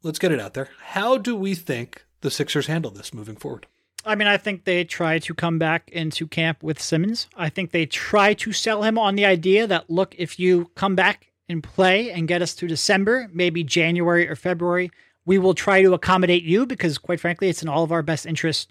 [0.03, 0.69] let's get it out there.
[0.81, 3.67] How do we think the Sixers handle this moving forward?
[4.05, 7.27] I mean, I think they try to come back into camp with Simmons.
[7.35, 10.95] I think they try to sell him on the idea that, look, if you come
[10.95, 14.91] back and play and get us to December, maybe January or February,
[15.25, 18.25] we will try to accommodate you because, quite frankly, it's in all of our best
[18.25, 18.67] interests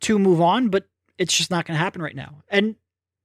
[0.00, 2.42] to move on, but it's just not going to happen right now.
[2.48, 2.76] And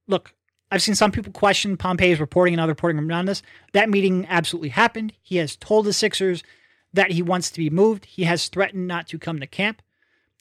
[0.06, 0.34] look,
[0.70, 3.42] I've seen some people question Pompey's reporting and other reporting around this.
[3.72, 5.12] That meeting absolutely happened.
[5.22, 6.42] He has told the Sixers
[6.92, 8.04] that he wants to be moved.
[8.04, 9.80] He has threatened not to come to camp.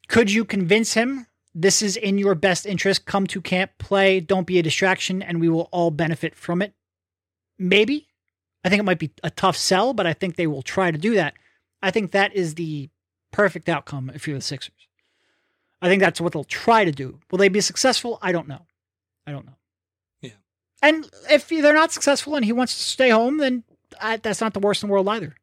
[0.07, 3.05] Could you convince him this is in your best interest?
[3.05, 6.73] Come to camp, play, don't be a distraction, and we will all benefit from it?
[7.57, 8.07] Maybe.
[8.65, 10.97] I think it might be a tough sell, but I think they will try to
[10.97, 11.35] do that.
[11.83, 12.89] I think that is the
[13.31, 14.87] perfect outcome if you're the Sixers.
[15.81, 17.19] I think that's what they'll try to do.
[17.29, 18.17] Will they be successful?
[18.23, 18.65] I don't know.
[19.27, 19.57] I don't know.
[20.21, 20.31] Yeah.
[20.81, 23.63] And if they're not successful and he wants to stay home, then
[24.01, 25.35] I, that's not the worst in the world either.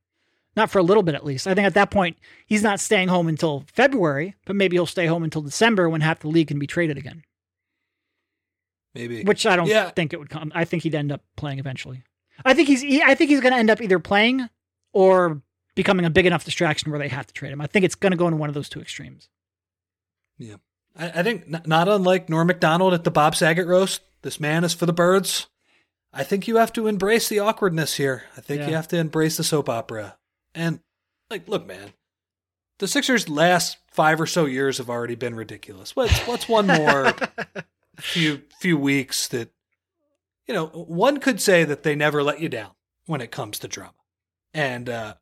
[0.57, 1.47] Not for a little bit, at least.
[1.47, 5.07] I think at that point, he's not staying home until February, but maybe he'll stay
[5.07, 7.23] home until December when half the league can be traded again.
[8.95, 9.23] Maybe.
[9.23, 9.91] Which I don't Yeah.
[9.91, 10.51] think it would come.
[10.55, 12.03] I think he'd end up playing eventually.
[12.45, 12.85] I think he's.
[13.03, 14.49] I think he's going to end up either playing
[14.93, 15.43] or
[15.75, 17.61] becoming a big enough distraction where they have to trade him.
[17.61, 19.29] I think it's going to go in one of those two extremes.
[20.97, 24.65] I, I think n- not unlike Norm Macdonald at the Bob Saget roast, this man
[24.65, 25.47] is for the birds.
[26.13, 28.25] I think you have to embrace the awkwardness here.
[28.37, 30.19] I think you have to embrace the soap opera.
[30.55, 30.81] And
[31.31, 31.95] like, look, man,
[32.79, 35.97] the Sixers' last five or so years have already been ridiculous.
[35.97, 37.15] What's what's one more
[37.99, 39.51] few few weeks that
[40.47, 42.73] you know one could say that they never let you down
[43.07, 43.95] when it comes to drama.
[44.55, 45.15] And uh,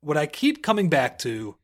[0.00, 1.56] what I keep coming back to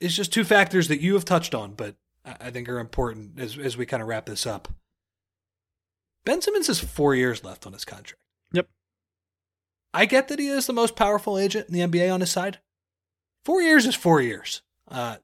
[0.00, 3.58] is just two factors that you have touched on, but I think are important as
[3.58, 4.68] as we kind of wrap this up.
[6.24, 8.22] Ben Simmons has four years left on his contract.
[8.52, 8.68] Yep.
[9.94, 12.58] I get that he is the most powerful agent in the NBA on his side.
[13.44, 14.62] Four years is four years.
[14.86, 15.16] Uh,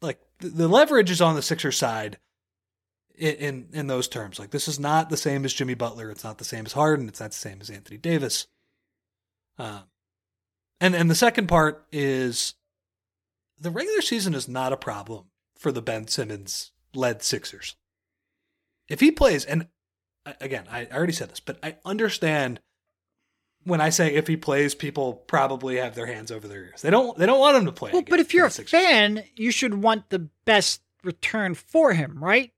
[0.00, 2.18] like the, the leverage is on the Sixers side
[3.22, 4.38] in, in in those terms.
[4.38, 6.10] Like this is not the same as Jimmy Butler.
[6.10, 7.08] It's not the same as Harden.
[7.08, 8.48] It's not the same as Anthony Davis.
[9.58, 9.84] Um,
[10.80, 12.54] and and the second part is
[13.60, 17.76] the regular season is not a problem for the Ben Simmons led Sixers.
[18.88, 19.68] If he plays, and
[20.40, 22.60] again, I I already said this, but I understand
[23.64, 26.82] when I say if he plays, people probably have their hands over their ears.
[26.82, 27.16] They don't.
[27.16, 27.92] They don't want him to play.
[27.92, 28.80] Well, but if you're a Sixers.
[28.80, 32.52] fan, you should want the best return for him, right?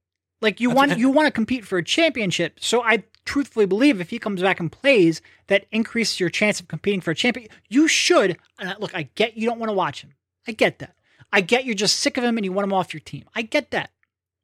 [0.44, 2.58] Like you want you want to compete for a championship.
[2.60, 6.68] So I truthfully believe if he comes back and plays, that increases your chance of
[6.68, 7.48] competing for a champion.
[7.70, 8.36] You should.
[8.58, 10.12] I- look, I get you don't want to watch him.
[10.46, 10.94] I get that.
[11.32, 13.24] I get you're just sick of him and you want him off your team.
[13.34, 13.90] I get that.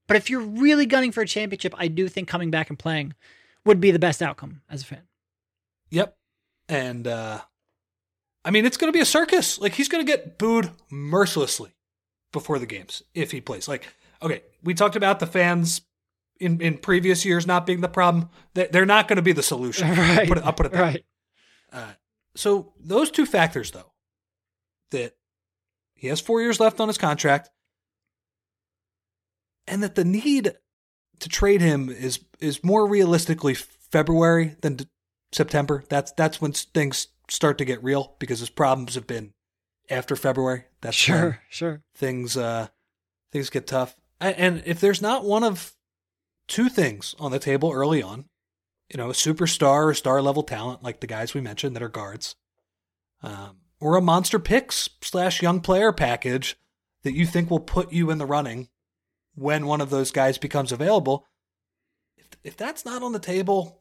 [0.09, 3.12] But if you're really gunning for a championship, I do think coming back and playing
[3.66, 5.03] would be the best outcome as a fan.
[5.90, 6.16] Yep.
[6.70, 7.40] And uh
[8.42, 9.59] I mean it's gonna be a circus.
[9.61, 11.74] Like he's gonna get booed mercilessly
[12.32, 13.68] before the games if he plays.
[13.68, 13.86] Like,
[14.22, 15.82] okay, we talked about the fans
[16.41, 18.28] in, in previous years not being the problem.
[18.55, 19.88] They- They're not gonna be the solution.
[19.97, 20.26] Right.
[20.28, 20.84] Put it, I'll put it that way.
[20.93, 21.05] Right.
[21.72, 21.93] Uh,
[22.34, 23.93] so those two factors, though,
[24.91, 25.14] that
[25.95, 27.51] he has four years left on his contract,
[29.66, 30.53] and that the need
[31.20, 34.88] to trade him is is more realistically February than d-
[35.32, 35.84] September.
[35.88, 39.32] That's that's when things start to get real because his problems have been
[39.88, 40.64] after February.
[40.80, 41.82] That's Sure, sure.
[41.95, 42.68] things uh
[43.32, 43.95] things get tough.
[44.20, 45.72] And if there's not one of
[46.51, 48.26] two things on the table early on,
[48.92, 51.88] you know, a superstar or star level talent like the guys we mentioned that are
[51.88, 52.36] guards,
[53.22, 56.57] um, or a monster picks slash young player package
[57.05, 58.68] that you think will put you in the running
[59.34, 61.26] when one of those guys becomes available.
[62.18, 63.80] If if that's not on the table,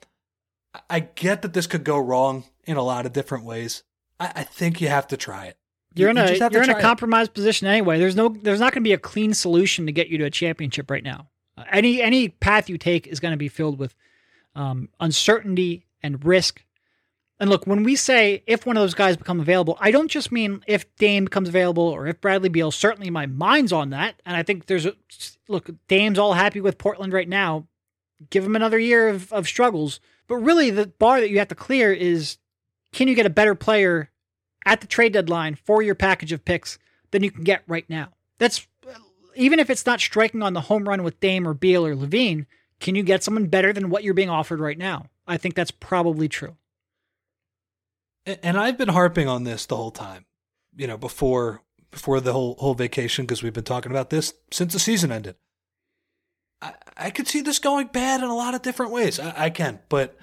[0.89, 3.83] I- get that this could go wrong in a lot of different ways.
[4.19, 5.57] I, I think you have to try it.
[5.95, 6.83] You- You're in you a just you're in a try it.
[6.83, 7.97] compromised position anyway.
[7.97, 10.29] There's no there's not going to be a clean solution to get you to a
[10.29, 11.29] championship right now.
[11.71, 13.95] Any any path you take is going to be filled with
[14.55, 16.63] um, uncertainty and risk.
[17.39, 20.31] And look, when we say if one of those guys become available, I don't just
[20.31, 22.71] mean if Dame becomes available or if Bradley Beal.
[22.71, 24.95] Certainly, my mind's on that, and I think there's a
[25.47, 25.69] look.
[25.87, 27.67] Dame's all happy with Portland right now.
[28.29, 31.55] Give him another year of, of struggles, but really the bar that you have to
[31.55, 32.37] clear is
[32.91, 34.11] can you get a better player
[34.65, 36.77] at the trade deadline for your package of picks
[37.11, 38.09] than you can get right now.
[38.37, 38.67] That's
[39.39, 42.45] even if it's not striking on the home run with Dame or Beal or LaVine,
[42.79, 45.05] can you get someone better than what you're being offered right now?
[45.25, 46.57] I think that's probably true.
[48.25, 50.25] And I've been harping on this the whole time,
[50.75, 54.73] you know, before before the whole whole vacation because we've been talking about this since
[54.73, 55.35] the season ended.
[56.61, 59.19] I, I could see this going bad in a lot of different ways.
[59.19, 60.17] I, I can, but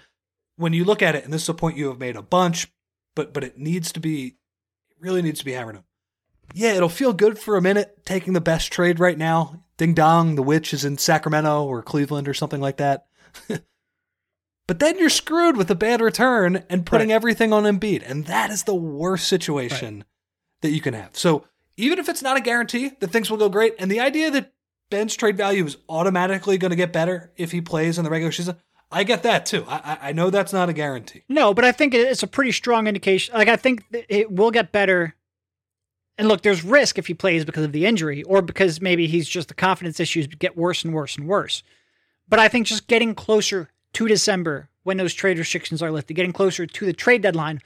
[0.57, 2.69] when you look at it, and this is a point you have made a bunch,
[3.15, 4.37] but but it needs to be,
[4.91, 5.85] it really needs to be hammered home.
[6.55, 9.63] Yeah, it'll feel good for a minute taking the best trade right now.
[9.77, 13.07] Ding dong, the witch is in Sacramento or Cleveland or something like that.
[14.69, 17.15] But then you're screwed with a bad return and putting Right.
[17.15, 18.03] everything on Embiid.
[18.05, 20.05] And that is the worst situation
[20.61, 21.11] that you can have.
[21.17, 21.45] So
[21.77, 24.53] even if it's not a guarantee that things will go great, and the idea that
[24.91, 28.33] Ben's trade value is automatically going to get better if he plays in the regular
[28.33, 28.57] season,
[28.91, 29.65] I get that too.
[29.69, 31.23] I- I know that's not a guarantee.
[31.29, 33.35] No, but I think it's a pretty strong indication.
[33.37, 35.15] Like I think it will get better.
[36.19, 39.29] And look, there's risk if he plays because of the injury or because maybe he's
[39.29, 41.63] just the confidence issues get worse and worse and worse.
[42.29, 46.33] But I think just getting closer to December when those trade restrictions are lifted, getting
[46.33, 47.61] closer to the trade deadline,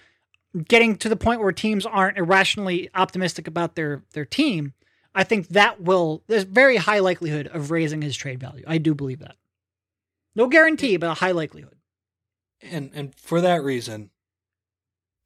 [0.69, 4.75] getting to the point where teams aren't irrationally optimistic about their their team,
[5.15, 8.65] I think that will, there's very high likelihood of raising his trade value.
[8.67, 9.37] I do believe that.
[10.37, 11.77] No guarantee, but a high likelihood.
[12.63, 14.11] And and for that reason,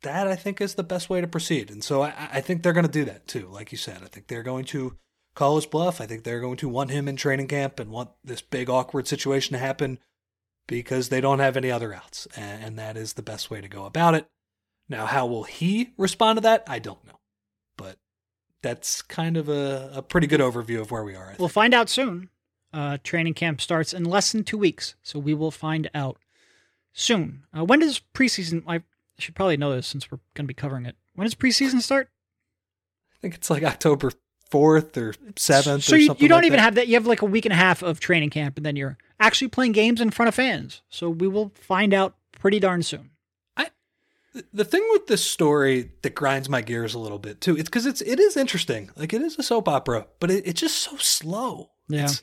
[0.04, 1.70] that I think is the best way to proceed.
[1.70, 3.48] And so I, I think they're going to do that too.
[3.48, 4.96] Like you said, I think they're going to
[5.34, 6.00] call his bluff.
[6.00, 9.08] I think they're going to want him in training camp and want this big awkward
[9.08, 9.98] situation to happen
[10.66, 12.26] because they don't have any other outs.
[12.36, 14.26] And, and that is the best way to go about it.
[14.88, 16.64] Now, how will he respond to that?
[16.66, 17.18] I don't know.
[17.76, 17.98] But
[18.62, 21.30] that's kind of a, a pretty good overview of where we are.
[21.30, 22.30] I We'll find out soon.
[22.72, 26.18] Uh, training camp starts in less than two weeks, so we will find out
[26.92, 27.44] soon.
[27.56, 28.64] Uh, when does preseason?
[28.66, 28.82] I
[29.18, 30.96] should probably know this since we're going to be covering it.
[31.14, 32.08] When does preseason start?
[33.12, 34.10] I think it's like October
[34.52, 36.62] 4th or 7th So or you, you don't like even that.
[36.62, 36.88] have that.
[36.88, 39.48] You have like a week and a half of training camp, and then you're actually
[39.48, 40.82] playing games in front of fans.
[40.88, 43.10] So we will find out pretty darn soon.
[43.56, 43.68] I,
[44.52, 47.86] the thing with this story that grinds my gears a little bit too it's because
[47.86, 50.96] it's it is interesting like it is a soap opera but it, it's just so
[50.96, 52.00] slow Yeah.
[52.00, 52.22] It's-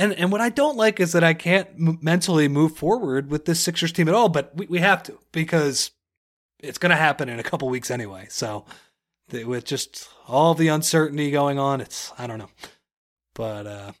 [0.00, 3.44] and and what i don't like is that i can't m- mentally move forward with
[3.44, 5.92] this sixers team at all but we, we have to because
[6.60, 8.64] it's going to happen in a couple weeks anyway so
[9.32, 12.50] with just all the uncertainty going on it's i don't know
[13.34, 13.92] but uh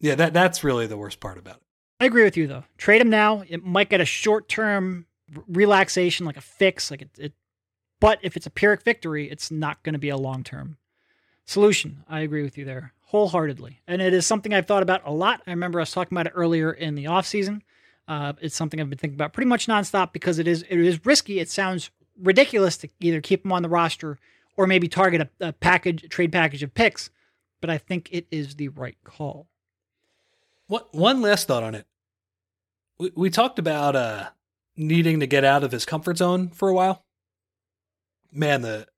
[0.00, 1.62] yeah that that's really the worst part about it
[2.02, 2.64] I agree with you though.
[2.78, 3.44] Trade him now.
[3.48, 5.06] It might get a short term
[5.46, 7.32] relaxation, like a fix, like it, it.
[8.00, 10.78] But if it's a Pyrrhic victory, it's not going to be a long term
[11.46, 12.02] solution.
[12.08, 15.42] I agree with you there wholeheartedly, and it is something I've thought about a lot.
[15.46, 17.62] I remember us talking about it earlier in the off season.
[18.08, 21.04] Uh, it's something I've been thinking about pretty much nonstop because it is it is
[21.06, 21.38] risky.
[21.38, 21.90] It sounds
[22.20, 24.18] ridiculous to either keep him on the roster
[24.56, 27.10] or maybe target a, a package, a trade package of picks.
[27.60, 29.46] But I think it is the right call.
[30.66, 31.86] What one last thought on it.
[32.98, 34.30] We we talked about uh
[34.76, 37.04] needing to get out of his comfort zone for a while.
[38.32, 38.88] Man, the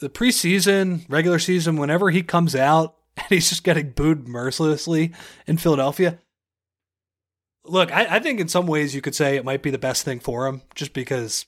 [0.00, 5.12] the preseason, regular season, whenever he comes out and he's just getting booed mercilessly
[5.46, 6.18] in Philadelphia.
[7.68, 10.04] Look, I, I think in some ways you could say it might be the best
[10.04, 11.46] thing for him, just because,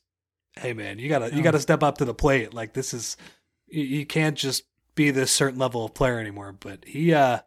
[0.57, 2.53] hey man, you gotta you gotta step up to the plate.
[2.55, 3.17] Like this is,
[3.67, 4.65] you, you can't just
[4.95, 6.53] be this certain level of player anymore.
[6.59, 7.41] But he, uh,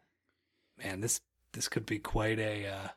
[0.83, 1.21] man, this
[1.53, 2.67] this could be quite a.
[2.67, 2.87] Uh,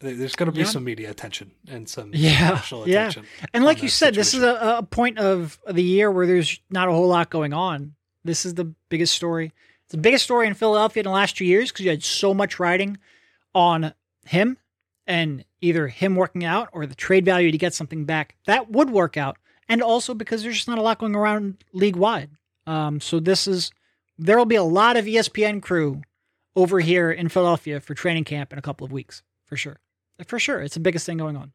[0.00, 0.66] there's going to be Yeah.
[0.66, 3.08] some media attention and some Yeah, national yeah.
[3.08, 3.24] attention.
[3.54, 6.88] And like you said, this is a, a point of the year where there's not
[6.88, 7.94] a whole lot going on.
[8.22, 9.52] This is the biggest story.
[9.84, 12.34] It's the biggest story in Philadelphia in the last two years because you had so
[12.34, 12.98] much riding
[13.54, 13.94] on
[14.26, 14.58] him
[15.06, 18.34] and either him working out or the trade value to get something back.
[18.46, 19.36] That would work out.
[19.68, 22.30] And also because there's just not a lot going around league wide.
[22.66, 23.70] Um, so this is,
[24.18, 26.02] there will be a lot of ESPN crew
[26.54, 29.78] over here in Philadelphia for training camp in a couple of weeks, for sure.
[30.26, 30.60] For sure.
[30.62, 31.52] It's the biggest thing going on.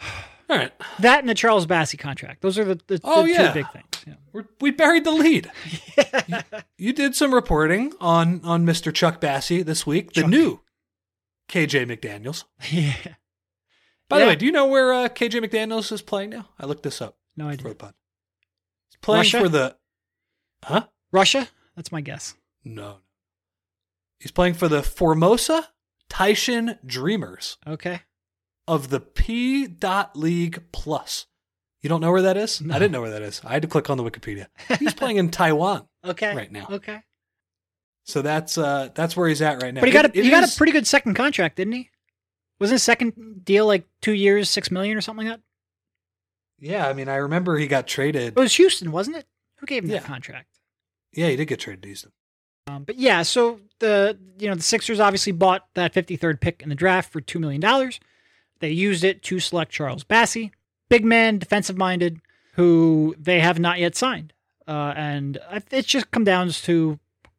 [0.50, 2.42] All right, That and the Charles Bassey contract.
[2.42, 3.48] Those are the, the, Oh, the yeah.
[3.48, 4.16] two big things.
[4.32, 5.50] We're, we buried the lead.
[5.96, 6.42] Yeah.
[6.76, 8.92] You did some reporting on on Mr.
[8.92, 10.60] Chuck Bassey this week, the new
[11.48, 12.44] KJ McDaniels.
[12.70, 13.14] yeah.
[14.08, 16.48] By the way, do you know where uh, KJ McDaniels is playing now?
[16.58, 17.68] I looked this up No for idea.
[17.70, 17.94] the pod.
[18.90, 19.40] He's playing Russia?
[19.40, 19.76] for the.
[20.64, 20.86] Huh?
[21.12, 21.48] Russia?
[21.76, 22.34] That's my guess.
[22.64, 22.98] No.
[24.20, 25.68] He's playing for the Formosa
[26.10, 28.00] Taishin Dreamers Okay.
[28.68, 29.66] of the P.
[29.66, 31.26] Dot League Plus.
[31.82, 32.60] You don't know where that is?
[32.62, 32.74] No.
[32.74, 33.42] I didn't know where that is.
[33.44, 34.46] I had to click on the Wikipedia.
[34.78, 36.34] He's playing in Taiwan Okay.
[36.34, 36.66] right now.
[36.70, 37.02] Okay.
[38.04, 39.80] So that's uh that's where he's at right now.
[39.80, 41.90] But he got a it he got is- a pretty good second contract, didn't he?
[42.60, 45.42] Wasn't his second deal like two years, six million or something like that?
[46.60, 48.28] Yeah, I mean, I remember he got traded.
[48.28, 49.26] It was Houston, wasn't it?
[49.58, 49.98] Who gave him Yeah.
[49.98, 50.46] that contract?
[51.12, 52.12] Yeah, he did get traded to Houston.
[52.68, 56.68] Um, but yeah, so the you know the Sixers obviously bought that 53rd pick in
[56.68, 58.00] the draft for two million dollars.
[58.60, 60.52] They used it to select Charles Bassey,
[60.88, 62.20] big man, defensive minded,
[62.54, 64.32] who they have not yet signed,
[64.66, 66.98] uh, and I- it just comes down to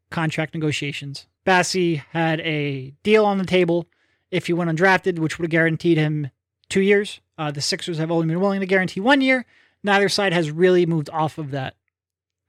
[0.09, 1.27] contract negotiations.
[1.45, 3.87] Bassey had a deal on the table
[4.31, 6.29] if he went undrafted, which would have guaranteed him
[6.69, 7.21] two years.
[7.37, 9.45] Uh, the Sixers have only been willing to guarantee one year.
[9.83, 11.75] Neither side has really moved off of that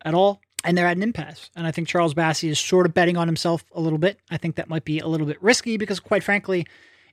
[0.04, 0.40] at all.
[0.64, 1.50] And they're at an impasse.
[1.54, 4.18] And I think Charles Bassey is sort of betting on himself a little bit.
[4.30, 6.66] I think that might be a little bit risky because, quite frankly,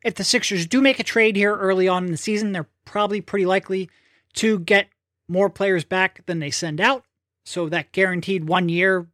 [0.03, 3.21] if the Sixers do make a trade here early on in the season, they're probably
[3.21, 3.89] pretty likely
[4.35, 4.87] to get
[5.27, 7.03] more players back than they send out.
[7.45, 9.07] So that guaranteed one year,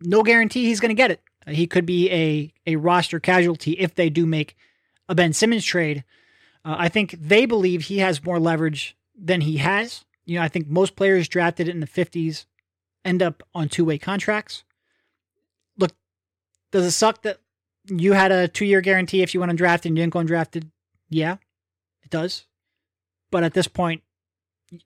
[0.00, 1.22] no guarantee he's going to get it.
[1.48, 4.56] He could be a, a roster casualty if they do make
[5.08, 6.04] a Ben Simmons trade.
[6.64, 10.04] Uh, I think they believe he has more leverage than he has.
[10.24, 12.46] You know, I think most players drafted in the 50s
[13.04, 14.64] end up on two way contracts.
[15.78, 15.92] Look,
[16.72, 17.38] does it suck that
[17.86, 20.68] you had a two year guarantee if you went undrafted and you didn't go undrafted?
[21.08, 21.36] Yeah,
[22.02, 22.46] it does.
[23.30, 24.02] But at this point,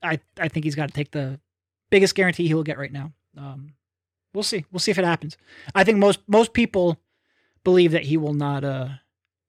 [0.03, 1.41] I, I think he's got to take the
[1.89, 3.13] biggest guarantee he will get right now.
[3.37, 3.73] Um,
[4.33, 4.65] We'll see.
[4.71, 5.37] We'll see if it happens.
[5.75, 6.99] I think most most people
[7.65, 8.65] believe that he will not.
[8.65, 8.89] Uh,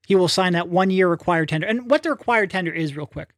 [0.08, 1.68] he will sign that one year required tender.
[1.68, 3.30] And what the required tender is, real quick,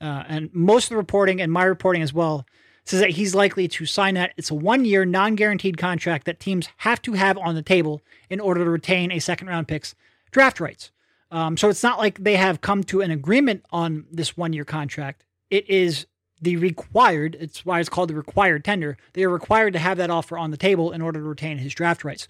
[0.00, 2.46] uh, and most of the reporting and my reporting as well
[2.84, 4.32] says that he's likely to sign that.
[4.36, 8.02] It's a one year non guaranteed contract that teams have to have on the table
[8.28, 9.94] in order to retain a second round picks
[10.30, 10.90] draft rights.
[11.30, 14.64] Um, so it's not like they have come to an agreement on this one year
[14.64, 15.24] contract.
[15.50, 16.06] It is
[16.42, 18.98] the required, it's why it's called the required tender.
[19.14, 21.72] They are required to have that offer on the table in order to retain his
[21.72, 22.26] draft rights.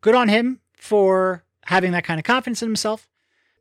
[0.00, 3.08] Good on him for having that kind of confidence in himself.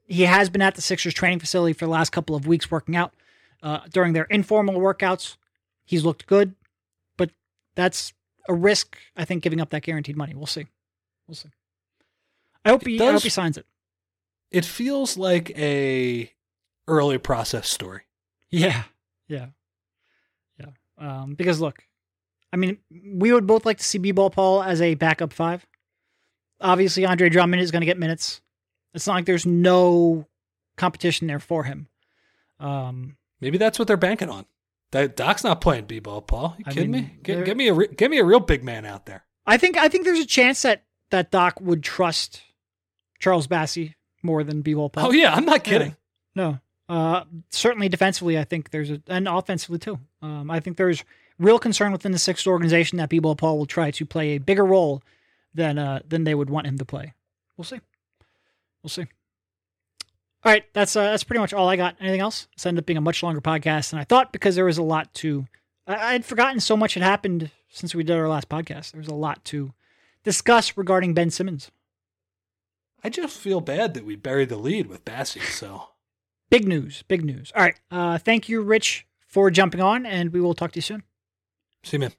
[0.06, 2.96] He has been at the Sixers training facility for the last couple of weeks working
[2.96, 3.14] out.
[3.62, 5.38] Uh, during their informal workouts,
[5.84, 6.56] he's looked good,
[7.18, 7.32] but
[7.76, 8.14] that's
[8.48, 10.34] a risk, I think, giving up that guaranteed money.
[10.36, 10.68] We'll see.
[11.28, 11.50] We'll see.
[12.64, 13.66] I hope, he, I hope he signs it.
[14.52, 16.32] It feels like a
[16.88, 18.04] early process story.
[18.50, 18.84] Yeah.
[19.28, 19.48] Yeah.
[20.98, 21.84] Um, because look,
[22.52, 25.66] I mean, we would both like to see B-ball Paul as a backup five.
[26.60, 28.42] Obviously, Andre Drummond is going to get minutes.
[28.94, 30.28] It's not like there's no
[30.78, 31.88] competition there for him.
[32.60, 34.46] Um, Maybe that's what they're banking on.
[34.92, 36.56] That Doc's not playing B-ball Paul.
[36.58, 37.20] You I kidding mean, me?
[37.22, 39.26] Give, give, me a re- give me a real big man out there.
[39.46, 42.42] I think I think there's a chance that that Doc would trust
[43.20, 43.94] Charles Bassey
[44.24, 45.08] more than B-ball Paul.
[45.08, 45.90] Oh yeah, I'm not kidding.
[45.90, 45.94] Yeah.
[46.36, 46.60] No,
[46.90, 50.00] uh, certainly defensively, I think there's a, and offensively too.
[50.22, 51.04] Um, I think there's
[51.38, 54.66] real concern within the Sixers organization that B-ball Paul will try to play a bigger
[54.66, 55.04] role
[55.54, 57.14] than uh, than they would want him to play.
[57.58, 57.80] We'll see.
[58.84, 59.08] We'll see.
[60.44, 61.96] All right, that's uh, that's pretty much all I got.
[62.00, 62.48] Anything else?
[62.56, 64.84] This ended up being a much longer podcast than I thought because there was a
[64.84, 65.46] lot to.
[65.86, 68.92] I, I'd forgotten so much had happened since we did our last podcast.
[68.92, 69.74] There was a lot to
[70.24, 71.70] discuss regarding Ben Simmons.
[73.04, 75.42] I just feel bad that we buried the lead with Bassey.
[75.42, 75.90] So
[76.50, 77.04] Big news.
[77.08, 77.52] Big news.
[77.56, 77.80] All right.
[77.92, 81.04] Uh, thank you, Rich, for jumping on, and we will talk to you soon.
[81.84, 82.14] See you, man.